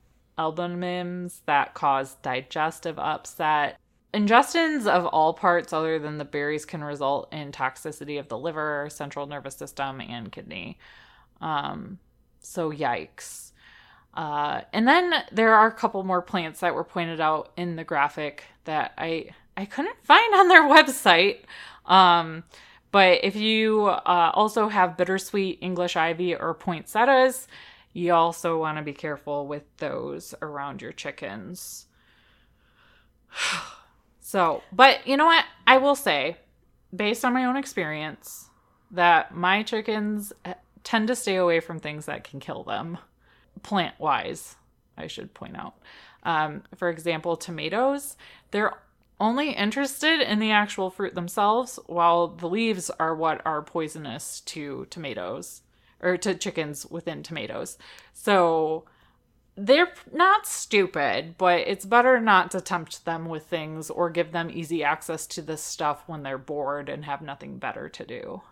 that 1.46 1.74
cause 1.74 2.14
digestive 2.22 2.98
upset. 2.98 3.78
Ingestions 4.12 4.86
of 4.86 5.06
all 5.06 5.34
parts 5.34 5.72
other 5.72 5.98
than 5.98 6.18
the 6.18 6.24
berries 6.24 6.64
can 6.64 6.82
result 6.82 7.32
in 7.32 7.52
toxicity 7.52 8.18
of 8.18 8.28
the 8.28 8.38
liver, 8.38 8.88
central 8.90 9.26
nervous 9.26 9.56
system, 9.56 10.00
and 10.00 10.30
kidney. 10.30 10.78
Um, 11.40 11.98
so 12.40 12.70
yikes. 12.70 13.52
Uh, 14.14 14.62
and 14.72 14.86
then 14.86 15.12
there 15.32 15.54
are 15.54 15.66
a 15.66 15.72
couple 15.72 16.02
more 16.04 16.22
plants 16.22 16.60
that 16.60 16.74
were 16.74 16.84
pointed 16.84 17.20
out 17.20 17.50
in 17.56 17.76
the 17.76 17.84
graphic 17.84 18.44
that 18.64 18.92
I 18.96 19.30
I 19.56 19.66
couldn't 19.66 19.96
find 20.04 20.34
on 20.36 20.48
their 20.48 20.62
website. 20.62 21.40
Um, 21.86 22.44
but 22.94 23.24
if 23.24 23.34
you 23.34 23.86
uh, 23.86 24.30
also 24.34 24.68
have 24.68 24.96
bittersweet 24.96 25.58
English 25.60 25.96
ivy 25.96 26.36
or 26.36 26.54
poinsettias, 26.54 27.48
you 27.92 28.14
also 28.14 28.56
want 28.56 28.78
to 28.78 28.84
be 28.84 28.92
careful 28.92 29.48
with 29.48 29.64
those 29.78 30.32
around 30.40 30.80
your 30.80 30.92
chickens. 30.92 31.86
So, 34.26 34.62
but 34.72 35.06
you 35.06 35.16
know 35.18 35.26
what? 35.26 35.44
I 35.66 35.76
will 35.76 35.94
say, 35.94 36.38
based 36.96 37.24
on 37.24 37.34
my 37.34 37.44
own 37.44 37.56
experience, 37.56 38.48
that 38.90 39.34
my 39.34 39.62
chickens 39.62 40.32
eh, 40.46 40.54
tend 40.82 41.08
to 41.08 41.14
stay 41.14 41.36
away 41.36 41.60
from 41.60 41.78
things 41.78 42.06
that 42.06 42.24
can 42.24 42.40
kill 42.40 42.62
them, 42.62 42.98
plant 43.62 43.94
wise, 44.00 44.56
I 44.96 45.08
should 45.08 45.34
point 45.34 45.56
out. 45.56 45.74
Um, 46.22 46.62
for 46.74 46.88
example, 46.88 47.36
tomatoes, 47.36 48.16
they're 48.50 48.72
only 49.20 49.52
interested 49.52 50.20
in 50.20 50.38
the 50.38 50.50
actual 50.50 50.90
fruit 50.90 51.14
themselves, 51.14 51.78
while 51.86 52.28
the 52.28 52.48
leaves 52.48 52.90
are 52.98 53.14
what 53.14 53.40
are 53.44 53.62
poisonous 53.62 54.40
to 54.40 54.86
tomatoes 54.90 55.62
or 56.00 56.16
to 56.18 56.34
chickens 56.34 56.86
within 56.86 57.22
tomatoes. 57.22 57.78
So 58.12 58.84
they're 59.56 59.92
not 60.12 60.46
stupid, 60.46 61.36
but 61.38 61.60
it's 61.60 61.84
better 61.84 62.20
not 62.20 62.50
to 62.50 62.60
tempt 62.60 63.04
them 63.04 63.26
with 63.26 63.46
things 63.46 63.88
or 63.88 64.10
give 64.10 64.32
them 64.32 64.50
easy 64.52 64.82
access 64.82 65.26
to 65.28 65.42
this 65.42 65.62
stuff 65.62 66.02
when 66.06 66.22
they're 66.22 66.38
bored 66.38 66.88
and 66.88 67.04
have 67.04 67.22
nothing 67.22 67.58
better 67.58 67.88
to 67.88 68.04
do. 68.04 68.42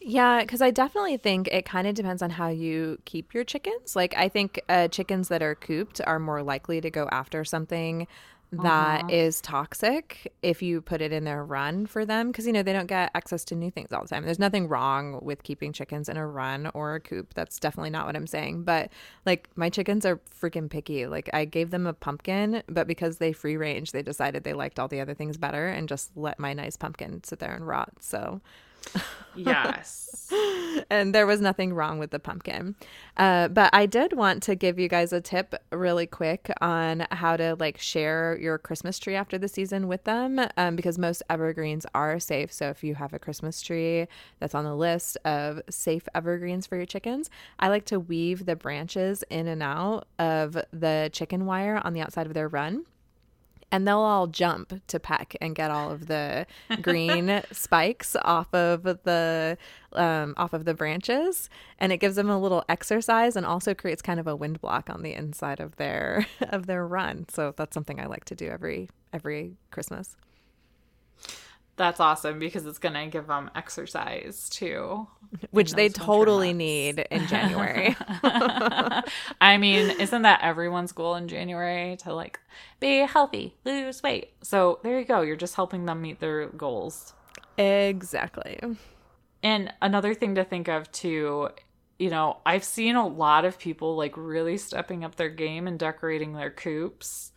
Yeah, 0.00 0.40
because 0.42 0.60
I 0.60 0.70
definitely 0.70 1.16
think 1.16 1.48
it 1.48 1.64
kind 1.64 1.86
of 1.86 1.94
depends 1.94 2.20
on 2.20 2.30
how 2.30 2.48
you 2.48 2.98
keep 3.06 3.32
your 3.32 3.42
chickens. 3.42 3.96
Like, 3.96 4.14
I 4.16 4.28
think 4.28 4.60
uh, 4.68 4.88
chickens 4.88 5.28
that 5.28 5.42
are 5.42 5.54
cooped 5.54 6.00
are 6.06 6.18
more 6.18 6.42
likely 6.42 6.80
to 6.80 6.90
go 6.90 7.08
after 7.10 7.44
something 7.44 8.06
that 8.62 9.04
uh-huh. 9.04 9.08
is 9.10 9.40
toxic 9.40 10.32
if 10.42 10.62
you 10.62 10.80
put 10.80 11.00
it 11.00 11.12
in 11.12 11.24
their 11.24 11.44
run 11.44 11.86
for 11.86 12.04
them 12.04 12.28
because 12.28 12.46
you 12.46 12.52
know 12.52 12.62
they 12.62 12.72
don't 12.72 12.86
get 12.86 13.10
access 13.14 13.44
to 13.46 13.54
new 13.54 13.70
things 13.70 13.92
all 13.92 14.02
the 14.02 14.08
time. 14.08 14.24
There's 14.24 14.38
nothing 14.38 14.68
wrong 14.68 15.18
with 15.22 15.42
keeping 15.42 15.72
chickens 15.72 16.08
in 16.08 16.16
a 16.16 16.26
run 16.26 16.70
or 16.74 16.94
a 16.94 17.00
coop. 17.00 17.34
That's 17.34 17.58
definitely 17.58 17.90
not 17.90 18.06
what 18.06 18.16
I'm 18.16 18.26
saying. 18.26 18.64
But 18.64 18.90
like 19.26 19.48
my 19.56 19.70
chickens 19.70 20.04
are 20.06 20.20
freaking 20.40 20.70
picky. 20.70 21.06
Like 21.06 21.30
I 21.32 21.44
gave 21.44 21.70
them 21.70 21.86
a 21.86 21.92
pumpkin, 21.92 22.62
but 22.68 22.86
because 22.86 23.18
they 23.18 23.32
free 23.32 23.56
range, 23.56 23.92
they 23.92 24.02
decided 24.02 24.44
they 24.44 24.54
liked 24.54 24.78
all 24.78 24.88
the 24.88 25.00
other 25.00 25.14
things 25.14 25.36
better 25.36 25.68
and 25.68 25.88
just 25.88 26.10
let 26.16 26.38
my 26.38 26.52
nice 26.52 26.76
pumpkin 26.76 27.22
sit 27.24 27.38
there 27.38 27.54
and 27.54 27.66
rot. 27.66 27.92
So 28.00 28.40
Yes. 29.36 30.32
and 30.90 31.14
there 31.14 31.26
was 31.26 31.40
nothing 31.40 31.74
wrong 31.74 31.98
with 31.98 32.10
the 32.10 32.18
pumpkin. 32.18 32.74
Uh, 33.16 33.48
but 33.48 33.70
I 33.72 33.86
did 33.86 34.12
want 34.12 34.42
to 34.44 34.54
give 34.54 34.78
you 34.78 34.88
guys 34.88 35.12
a 35.12 35.20
tip 35.20 35.54
really 35.70 36.06
quick 36.06 36.50
on 36.60 37.06
how 37.10 37.36
to 37.36 37.56
like 37.58 37.78
share 37.78 38.38
your 38.40 38.58
Christmas 38.58 38.98
tree 38.98 39.14
after 39.14 39.38
the 39.38 39.48
season 39.48 39.88
with 39.88 40.04
them 40.04 40.40
um, 40.56 40.76
because 40.76 40.98
most 40.98 41.22
evergreens 41.30 41.86
are 41.94 42.18
safe. 42.18 42.52
So 42.52 42.68
if 42.68 42.82
you 42.82 42.94
have 42.94 43.12
a 43.12 43.18
Christmas 43.18 43.60
tree 43.60 44.06
that's 44.40 44.54
on 44.54 44.64
the 44.64 44.74
list 44.74 45.16
of 45.24 45.60
safe 45.68 46.08
evergreens 46.14 46.66
for 46.66 46.76
your 46.76 46.86
chickens, 46.86 47.30
I 47.58 47.68
like 47.68 47.84
to 47.86 48.00
weave 48.00 48.46
the 48.46 48.56
branches 48.56 49.24
in 49.30 49.46
and 49.46 49.62
out 49.62 50.06
of 50.18 50.56
the 50.72 51.10
chicken 51.12 51.46
wire 51.46 51.80
on 51.84 51.92
the 51.92 52.00
outside 52.00 52.26
of 52.26 52.34
their 52.34 52.48
run 52.48 52.84
and 53.74 53.88
they'll 53.88 53.98
all 53.98 54.28
jump 54.28 54.72
to 54.86 55.00
peck 55.00 55.36
and 55.40 55.56
get 55.56 55.68
all 55.68 55.90
of 55.90 56.06
the 56.06 56.46
green 56.80 57.42
spikes 57.50 58.14
off 58.22 58.54
of 58.54 58.84
the 58.84 59.58
um, 59.94 60.34
off 60.36 60.52
of 60.52 60.64
the 60.64 60.74
branches. 60.74 61.50
And 61.80 61.90
it 61.90 61.96
gives 61.96 62.14
them 62.14 62.30
a 62.30 62.38
little 62.38 62.64
exercise 62.68 63.34
and 63.34 63.44
also 63.44 63.74
creates 63.74 64.00
kind 64.00 64.20
of 64.20 64.28
a 64.28 64.36
wind 64.36 64.60
block 64.60 64.88
on 64.88 65.02
the 65.02 65.12
inside 65.12 65.58
of 65.58 65.74
their 65.74 66.24
of 66.40 66.66
their 66.66 66.86
run. 66.86 67.26
So 67.28 67.52
that's 67.56 67.74
something 67.74 67.98
i 67.98 68.06
like 68.06 68.24
to 68.26 68.36
do 68.36 68.48
every 68.48 68.88
every 69.12 69.56
christmas 69.72 70.16
That's 71.76 71.98
awesome 71.98 72.38
because 72.38 72.66
it's 72.66 72.78
going 72.78 72.94
to 72.94 73.06
give 73.06 73.26
them 73.26 73.50
exercise 73.54 74.48
too. 74.48 75.08
which 75.50 75.72
they 75.72 75.88
totally 75.88 76.52
need 76.52 77.00
in 77.10 77.26
january 77.26 77.96
I 79.40 79.56
mean, 79.58 80.00
isn't 80.00 80.22
that 80.22 80.40
everyone's 80.42 80.92
goal 80.92 81.14
in 81.16 81.28
January 81.28 81.96
to 81.98 82.14
like 82.14 82.38
be 82.80 82.98
healthy, 82.98 83.54
lose 83.64 84.02
weight? 84.02 84.32
So 84.42 84.80
there 84.82 84.98
you 84.98 85.04
go. 85.04 85.22
You're 85.22 85.36
just 85.36 85.54
helping 85.54 85.86
them 85.86 86.02
meet 86.02 86.20
their 86.20 86.46
goals. 86.48 87.12
exactly 87.58 88.60
And 89.42 89.72
another 89.82 90.14
thing 90.14 90.36
to 90.36 90.44
think 90.44 90.68
of 90.68 90.90
too, 90.92 91.50
you 91.98 92.10
know, 92.10 92.38
I've 92.46 92.64
seen 92.64 92.96
a 92.96 93.06
lot 93.06 93.44
of 93.44 93.58
people 93.58 93.96
like 93.96 94.16
really 94.16 94.56
stepping 94.56 95.04
up 95.04 95.16
their 95.16 95.28
game 95.28 95.66
and 95.66 95.78
decorating 95.78 96.32
their 96.32 96.50
coops 96.50 97.32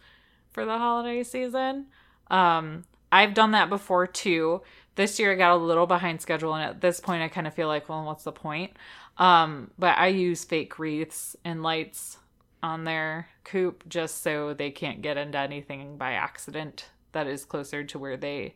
for 0.51 0.65
the 0.65 0.77
holiday 0.77 1.24
season. 1.24 1.88
Um, 2.29 2.86
I've 3.11 3.33
done 3.33 3.51
that 3.51 3.69
before 3.69 4.07
too. 4.07 4.61
This 4.95 5.19
year 5.19 5.31
I 5.31 5.35
got 5.35 5.55
a 5.55 5.57
little 5.57 5.85
behind 5.85 6.21
schedule, 6.21 6.53
and 6.55 6.63
at 6.63 6.81
this 6.81 6.99
point 6.99 7.21
I 7.21 7.27
kind 7.27 7.47
of 7.47 7.53
feel 7.53 7.67
like, 7.67 7.87
well, 7.87 8.03
what's 8.03 8.23
the 8.23 8.31
point? 8.31 8.71
Um, 9.17 9.71
but 9.77 9.97
I 9.97 10.07
use 10.07 10.43
fake 10.43 10.77
wreaths 10.79 11.35
and 11.43 11.63
lights 11.63 12.17
on 12.61 12.83
their 12.83 13.29
coop 13.43 13.83
just 13.87 14.23
so 14.23 14.53
they 14.53 14.71
can't 14.71 15.01
get 15.01 15.17
into 15.17 15.37
anything 15.37 15.97
by 15.97 16.13
accident 16.13 16.89
that 17.11 17.27
is 17.27 17.45
closer 17.45 17.83
to 17.83 17.99
where 17.99 18.17
they 18.17 18.55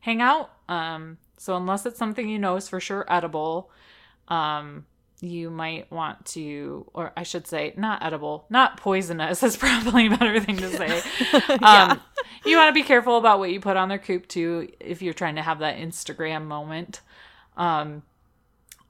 hang 0.00 0.20
out. 0.20 0.50
Um, 0.68 1.18
so 1.36 1.56
unless 1.56 1.86
it's 1.86 1.98
something 1.98 2.28
you 2.28 2.38
know 2.38 2.56
is 2.56 2.68
for 2.68 2.80
sure 2.80 3.04
edible, 3.08 3.70
um, 4.28 4.86
you 5.20 5.50
might 5.50 5.90
want 5.90 6.24
to, 6.26 6.84
or 6.92 7.12
I 7.16 7.22
should 7.22 7.46
say, 7.46 7.74
not 7.76 8.02
edible, 8.02 8.44
not 8.50 8.76
poisonous 8.76 9.42
is 9.42 9.56
probably 9.56 10.06
a 10.06 10.10
better 10.10 10.40
thing 10.40 10.56
to 10.56 10.70
say. 10.70 11.02
um, 11.62 12.00
you 12.44 12.56
want 12.56 12.68
to 12.68 12.72
be 12.72 12.82
careful 12.86 13.16
about 13.16 13.38
what 13.38 13.50
you 13.50 13.60
put 13.60 13.76
on 13.76 13.88
their 13.88 13.98
coop 13.98 14.28
too 14.28 14.68
if 14.80 15.02
you're 15.02 15.14
trying 15.14 15.36
to 15.36 15.42
have 15.42 15.60
that 15.60 15.76
Instagram 15.76 16.46
moment. 16.46 17.00
Um, 17.56 18.02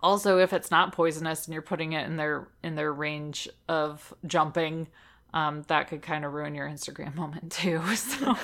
also, 0.03 0.39
if 0.39 0.53
it's 0.53 0.71
not 0.71 0.93
poisonous 0.93 1.47
and 1.47 1.53
you're 1.53 1.63
putting 1.63 1.93
it 1.93 2.07
in 2.07 2.17
their 2.17 2.49
in 2.63 2.75
their 2.75 2.93
range 2.93 3.49
of 3.69 4.13
jumping, 4.27 4.89
um, 5.33 5.63
that 5.69 5.89
could 5.89 6.03
kind 6.03 6.25
of 6.25 6.33
ruin 6.33 6.55
your 6.55 6.69
Instagram 6.69 7.15
moment 7.17 7.53
too. 7.53 7.81
So 7.95 8.37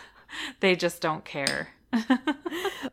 they 0.60 0.76
just 0.76 1.00
don't 1.00 1.24
care. 1.24 1.68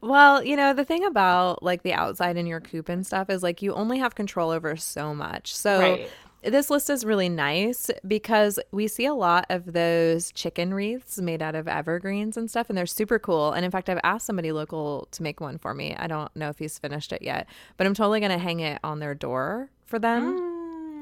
Well, 0.01 0.43
you 0.43 0.55
know, 0.55 0.73
the 0.73 0.85
thing 0.85 1.03
about 1.05 1.63
like 1.63 1.83
the 1.83 1.93
outside 1.93 2.37
in 2.37 2.45
your 2.47 2.59
coop 2.59 2.89
and 2.89 3.05
stuff 3.05 3.29
is 3.29 3.41
like 3.43 3.61
you 3.61 3.73
only 3.73 3.99
have 3.99 4.15
control 4.15 4.51
over 4.51 4.75
so 4.75 5.13
much. 5.15 5.55
So 5.55 5.79
Right. 5.79 6.09
This 6.45 6.69
list 6.69 6.89
is 6.89 7.03
really 7.05 7.29
nice 7.29 7.89
because 8.07 8.59
we 8.71 8.87
see 8.87 9.05
a 9.05 9.13
lot 9.13 9.45
of 9.49 9.73
those 9.73 10.31
chicken 10.31 10.73
wreaths 10.73 11.19
made 11.19 11.41
out 11.41 11.55
of 11.55 11.67
evergreens 11.67 12.37
and 12.37 12.49
stuff, 12.49 12.69
and 12.69 12.77
they're 12.77 12.85
super 12.85 13.19
cool. 13.19 13.51
And 13.51 13.65
in 13.65 13.71
fact, 13.71 13.89
I've 13.89 13.99
asked 14.03 14.25
somebody 14.25 14.51
local 14.51 15.07
to 15.11 15.23
make 15.23 15.41
one 15.41 15.57
for 15.57 15.73
me. 15.73 15.95
I 15.95 16.07
don't 16.07 16.33
know 16.35 16.49
if 16.49 16.59
he's 16.59 16.79
finished 16.79 17.11
it 17.11 17.21
yet, 17.21 17.47
but 17.77 17.87
I'm 17.87 17.93
totally 17.93 18.19
going 18.19 18.31
to 18.31 18.37
hang 18.37 18.59
it 18.59 18.79
on 18.83 18.99
their 18.99 19.15
door 19.15 19.69
for 19.85 19.99
them. 19.99 20.39
Mm. 20.39 20.54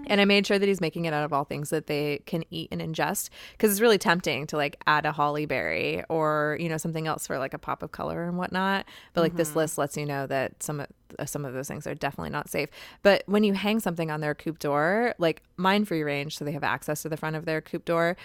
And 0.07 0.19
I 0.21 0.25
made 0.25 0.45
sure 0.45 0.59
that 0.59 0.67
he's 0.67 0.81
making 0.81 1.05
it 1.05 1.13
out 1.13 1.23
of 1.23 1.33
all 1.33 1.43
things 1.43 1.69
that 1.69 1.87
they 1.87 2.21
can 2.25 2.43
eat 2.51 2.69
and 2.71 2.81
ingest 2.81 3.29
because 3.53 3.71
it's 3.71 3.81
really 3.81 3.97
tempting 3.97 4.47
to 4.47 4.57
like 4.57 4.75
add 4.85 5.05
a 5.05 5.11
holly 5.11 5.45
berry 5.45 6.03
or 6.09 6.57
you 6.59 6.69
know 6.69 6.77
something 6.77 7.07
else 7.07 7.25
for 7.27 7.37
like 7.39 7.53
a 7.53 7.57
pop 7.59 7.83
of 7.83 7.91
color 7.91 8.23
and 8.23 8.37
whatnot. 8.37 8.85
But 9.13 9.21
like 9.21 9.35
this 9.35 9.55
list 9.55 9.77
lets 9.77 9.95
you 9.97 10.05
know 10.05 10.27
that 10.27 10.61
some 10.61 10.81
of 10.81 10.87
uh, 11.19 11.25
some 11.25 11.45
of 11.45 11.53
those 11.53 11.67
things 11.67 11.87
are 11.87 11.95
definitely 11.95 12.31
not 12.31 12.49
safe. 12.49 12.69
But 13.01 13.23
when 13.27 13.43
you 13.43 13.53
hang 13.53 13.79
something 13.79 14.09
on 14.11 14.19
their 14.21 14.35
coop 14.35 14.59
door, 14.59 15.13
like 15.17 15.43
mine 15.57 15.85
free 15.85 16.03
range, 16.03 16.37
so 16.37 16.45
they 16.45 16.51
have 16.51 16.63
access 16.63 17.01
to 17.03 17.09
the 17.09 17.17
front 17.17 17.35
of 17.35 17.45
their 17.45 17.61
coop 17.61 17.85
door. 17.85 18.17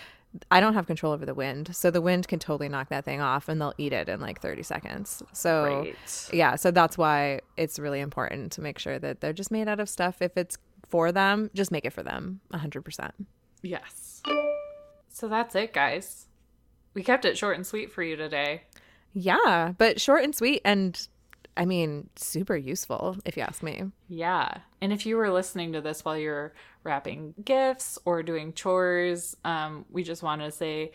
I 0.51 0.61
don't 0.61 0.75
have 0.75 0.87
control 0.87 1.15
over 1.15 1.25
the 1.25 1.35
wind, 1.35 1.75
so 1.75 1.91
the 1.91 2.03
wind 2.03 2.29
can 2.29 2.39
totally 2.39 2.69
knock 2.69 2.91
that 2.91 3.07
thing 3.07 3.23
off, 3.23 3.49
and 3.49 3.59
they'll 3.59 3.73
eat 3.79 3.95
it 3.95 4.11
in 4.11 4.21
like 4.21 4.43
30 4.43 4.63
seconds. 4.63 5.23
So 5.33 5.65
Right. 5.65 6.29
yeah, 6.35 6.55
so 6.57 6.71
that's 6.71 6.99
why 6.99 7.41
it's 7.57 7.79
really 7.79 8.01
important 8.01 8.53
to 8.53 8.61
make 8.61 8.79
sure 8.79 8.99
that 8.99 9.23
they're 9.23 9.33
just 9.33 9.51
made 9.51 9.69
out 9.69 9.81
of 9.81 9.89
stuff. 9.89 10.21
If 10.21 10.37
it's 10.37 10.59
for 10.89 11.13
them, 11.13 11.51
just 11.55 11.71
make 11.71 11.85
it 11.85 11.93
for 11.93 12.03
them, 12.03 12.41
100%. 12.53 13.11
Yes. 13.63 14.23
So 15.09 15.29
that's 15.29 15.55
it, 15.55 15.73
guys. 15.73 16.27
We 16.95 17.03
kept 17.03 17.25
it 17.25 17.39
short 17.39 17.57
and 17.57 17.67
sweet 17.67 17.93
for 17.93 18.03
you 18.03 18.17
today. 18.17 18.63
Yeah, 19.13 19.73
but 19.77 20.01
short 20.01 20.25
and 20.25 20.35
sweet, 20.35 20.63
and 20.65 21.09
I 21.57 21.65
mean, 21.65 22.09
super 22.17 22.57
useful, 22.57 23.17
if 23.25 23.37
you 23.37 23.43
ask 23.43 23.63
me. 23.63 23.85
Yeah. 24.09 24.59
And 24.81 24.93
if 24.93 25.07
you 25.07 25.17
were 25.17 25.31
listening 25.31 25.73
to 25.73 25.81
this 25.81 26.05
while 26.05 26.17
you're 26.17 26.55
wrapping 26.85 27.35
gifts 27.45 27.99
or 28.05 28.23
doing 28.23 28.53
chores, 28.53 29.37
um, 29.45 29.85
we 29.91 30.05
just 30.05 30.23
wanted 30.23 30.45
to 30.45 30.53
say 30.53 30.93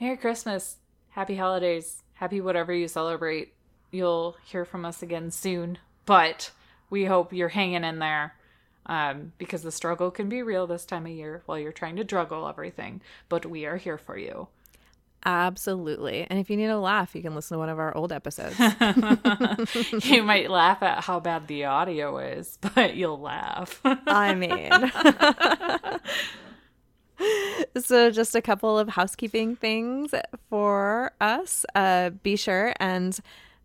Merry 0.00 0.16
Christmas, 0.16 0.76
Happy 1.10 1.36
Holidays, 1.36 2.02
Happy 2.14 2.40
whatever 2.40 2.72
you 2.72 2.88
celebrate. 2.88 3.52
You'll 3.90 4.36
hear 4.44 4.64
from 4.64 4.84
us 4.84 5.02
again 5.02 5.30
soon, 5.30 5.78
but 6.06 6.50
we 6.88 7.04
hope 7.04 7.32
you're 7.32 7.48
hanging 7.48 7.84
in 7.84 7.98
there 7.98 8.34
um, 8.86 9.32
because 9.38 9.62
the 9.62 9.72
struggle 9.72 10.10
can 10.10 10.28
be 10.28 10.42
real 10.42 10.66
this 10.66 10.84
time 10.84 11.06
of 11.06 11.12
year 11.12 11.42
while 11.46 11.58
you're 11.58 11.72
trying 11.72 11.96
to 11.96 12.04
juggle 12.04 12.48
everything. 12.48 13.00
But 13.28 13.46
we 13.46 13.66
are 13.66 13.76
here 13.76 13.98
for 13.98 14.16
you. 14.16 14.48
Absolutely. 15.26 16.24
And 16.30 16.38
if 16.38 16.48
you 16.48 16.56
need 16.56 16.66
a 16.66 16.78
laugh, 16.78 17.16
you 17.16 17.20
can 17.20 17.34
listen 17.34 17.56
to 17.56 17.58
one 17.58 17.68
of 17.68 17.80
our 17.80 17.94
old 17.96 18.12
episodes. 18.12 18.56
you 20.04 20.22
might 20.22 20.50
laugh 20.50 20.84
at 20.84 21.02
how 21.02 21.18
bad 21.18 21.48
the 21.48 21.64
audio 21.64 22.18
is, 22.18 22.58
but 22.74 22.94
you'll 22.94 23.20
laugh. 23.20 23.80
I 23.84 24.34
mean, 24.34 24.70
so 27.82 28.10
just 28.10 28.36
a 28.36 28.42
couple 28.42 28.78
of 28.78 28.90
housekeeping 28.90 29.56
things 29.56 30.14
for 30.48 31.10
us. 31.20 31.66
Uh, 31.74 32.10
be 32.10 32.36
sure 32.36 32.72
and 32.78 33.18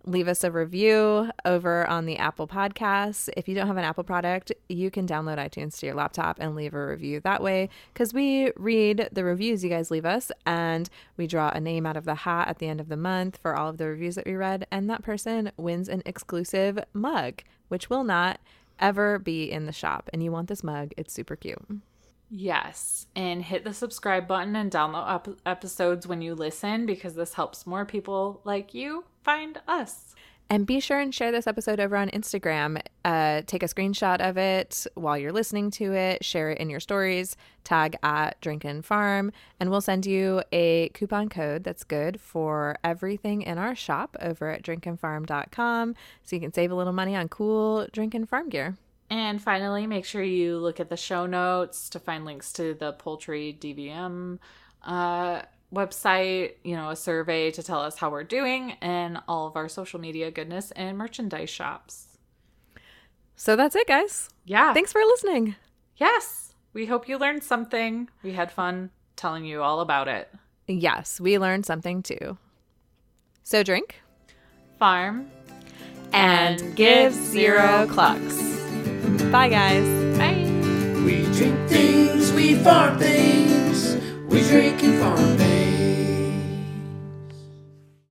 leave 0.06 0.28
us 0.28 0.44
a 0.44 0.52
review 0.52 1.30
over 1.46 1.88
on 1.88 2.06
the 2.06 2.18
Apple 2.18 2.48
Podcasts. 2.48 3.30
If 3.38 3.48
you 3.48 3.56
don't 3.56 3.68
have 3.68 3.78
an 3.78 3.84
Apple 3.84 4.04
product, 4.04 4.52
you 4.70 4.90
can 4.90 5.08
download 5.08 5.38
iTunes 5.38 5.80
to 5.80 5.86
your 5.86 5.96
laptop 5.96 6.38
and 6.40 6.56
leave 6.56 6.74
a 6.74 6.88
review 6.88 7.20
that 7.22 7.44
way 7.44 7.70
because 7.94 8.14
we 8.14 8.52
read 8.56 9.10
the 9.12 9.24
reviews 9.24 9.64
you 9.64 9.70
guys 9.70 9.92
leave 9.92 10.06
us 10.06 10.32
and 10.46 10.90
we 11.18 11.28
draw 11.28 11.50
a 11.50 11.60
name 11.60 11.86
out 11.86 11.98
of 11.98 12.06
the 12.06 12.16
hat 12.16 12.48
at 12.48 12.60
the 12.60 12.68
end 12.68 12.80
of 12.80 12.90
the 12.90 12.98
month 12.98 13.38
for 13.42 13.56
all 13.56 13.70
of 13.70 13.78
the 13.78 13.88
reviews 13.88 14.16
that 14.16 14.26
we 14.26 14.36
read, 14.36 14.66
and 14.72 14.90
that 14.90 15.04
person 15.04 15.52
wins 15.58 15.88
an 15.88 16.02
exclusive 16.06 16.80
mug, 16.94 17.42
which 17.68 17.90
will 17.90 18.04
not 18.04 18.40
ever 18.80 19.20
be 19.20 19.52
in 19.52 19.66
the 19.66 19.72
shop. 19.72 20.10
And 20.12 20.24
you 20.24 20.32
want 20.32 20.50
this 20.50 20.64
mug, 20.64 20.92
it's 20.98 21.14
super 21.14 21.36
cute. 21.36 21.60
Yes, 22.34 23.08
and 23.13 23.44
hit 23.44 23.65
the 23.65 23.74
subscribe 23.74 24.26
button 24.26 24.56
and 24.56 24.72
download 24.72 25.13
ep- 25.13 25.41
episodes 25.46 26.08
when 26.08 26.22
you 26.22 26.34
listen 26.34 26.86
because 26.86 27.13
this 27.15 27.34
helps 27.34 27.67
more 27.67 27.86
people 27.86 28.39
like 28.46 28.74
you 28.74 29.04
find 29.22 29.60
us. 29.67 30.15
And 30.50 30.65
be 30.65 30.80
sure 30.80 31.00
and 31.00 31.13
share 31.13 31.32
this 31.32 31.46
episode 31.46 31.82
over 31.82 31.96
on 31.98 32.10
Instagram. 32.10 32.82
Uh, 33.04 33.41
take 33.48 33.63
a 33.63 33.67
screenshot 33.67 34.20
of 34.22 34.38
it 34.38 34.88
while 34.96 35.17
you're 35.17 35.32
listening 35.34 35.72
to 35.72 35.94
it, 35.94 36.24
share 36.24 36.52
it 36.52 36.60
in 36.60 36.70
your 36.70 36.80
stories, 36.80 37.36
tag 37.65 37.98
at 38.02 38.39
Drinkin' 38.39 38.82
Farm, 38.82 39.34
and 39.60 39.70
we'll 39.70 39.82
send 39.82 40.06
you 40.06 40.41
a 40.54 40.89
coupon 40.89 41.28
code 41.28 41.65
that's 41.65 41.84
good 41.84 42.20
for 42.20 42.78
everything 42.84 43.41
in 43.41 43.58
our 43.58 43.76
shop 43.76 44.15
over 44.22 44.50
at 44.50 44.62
drinkinfarm.com 44.63 45.96
so 46.24 46.36
you 46.36 46.41
can 46.41 46.54
save 46.54 46.72
a 46.72 46.76
little 46.76 46.94
money 46.94 47.15
on 47.15 47.28
cool 47.28 47.88
drinking 47.91 48.26
farm 48.26 48.48
gear. 48.48 48.78
And 49.12 49.41
finally, 49.41 49.88
make 49.88 50.06
sure 50.06 50.24
you 50.24 50.58
look 50.58 50.80
at 50.80 50.88
the 50.89 50.95
show 50.95 51.26
notes 51.26 51.89
to 51.89 52.00
find 52.00 52.24
links 52.24 52.54
to 52.54 52.74
the 52.74 52.93
poultry 52.93 53.58
DVM 53.60 54.39
uh, 54.84 55.41
website, 55.76 56.54
you 56.63 56.78
know, 56.78 56.91
a 56.91 56.95
survey 56.95 57.52
to 57.52 57.62
tell 57.62 57.82
us 57.82 57.97
how 57.97 58.10
we're 58.10 58.24
doing, 58.24 58.78
and 58.80 59.19
all 59.28 59.47
of 59.47 59.58
our 59.58 59.67
social 59.67 60.00
media 60.00 60.32
goodness 60.32 60.71
and 60.71 60.97
merchandise 60.97 61.50
shops. 61.50 62.17
So 63.36 63.58
that's 63.58 63.76
it, 63.76 63.86
guys. 63.86 64.30
Yeah. 64.45 64.74
Thanks 64.74 64.93
for 64.93 65.02
listening. 65.02 65.56
Yes. 65.97 66.54
We 66.71 66.86
hope 66.86 67.10
you 67.10 67.17
learned 67.17 67.43
something. 67.43 68.08
We 68.24 68.32
had 68.32 68.50
fun 68.50 68.91
telling 69.17 69.43
you 69.43 69.62
all 69.62 69.82
about 69.82 70.08
it. 70.08 70.34
Yes, 70.67 71.19
we 71.19 71.38
learned 71.38 71.65
something 71.65 72.02
too. 72.02 72.38
So 73.43 73.62
drink 73.62 74.00
Farm. 74.80 75.30
and 76.13 76.78
give 76.78 77.13
zero 77.13 77.88
clucks. 77.89 78.51
Bye, 79.32 79.48
guys. 79.48 80.17
Bye. 80.17 80.44
We 81.06 81.24
drink 81.34 81.70
things, 81.70 82.34
we 82.34 82.56
farm 82.56 83.00
things, 83.00 83.96
we 84.28 84.41
drink 84.41 84.84
and 84.84 85.00
farm 85.00 85.38
things. 85.38 85.51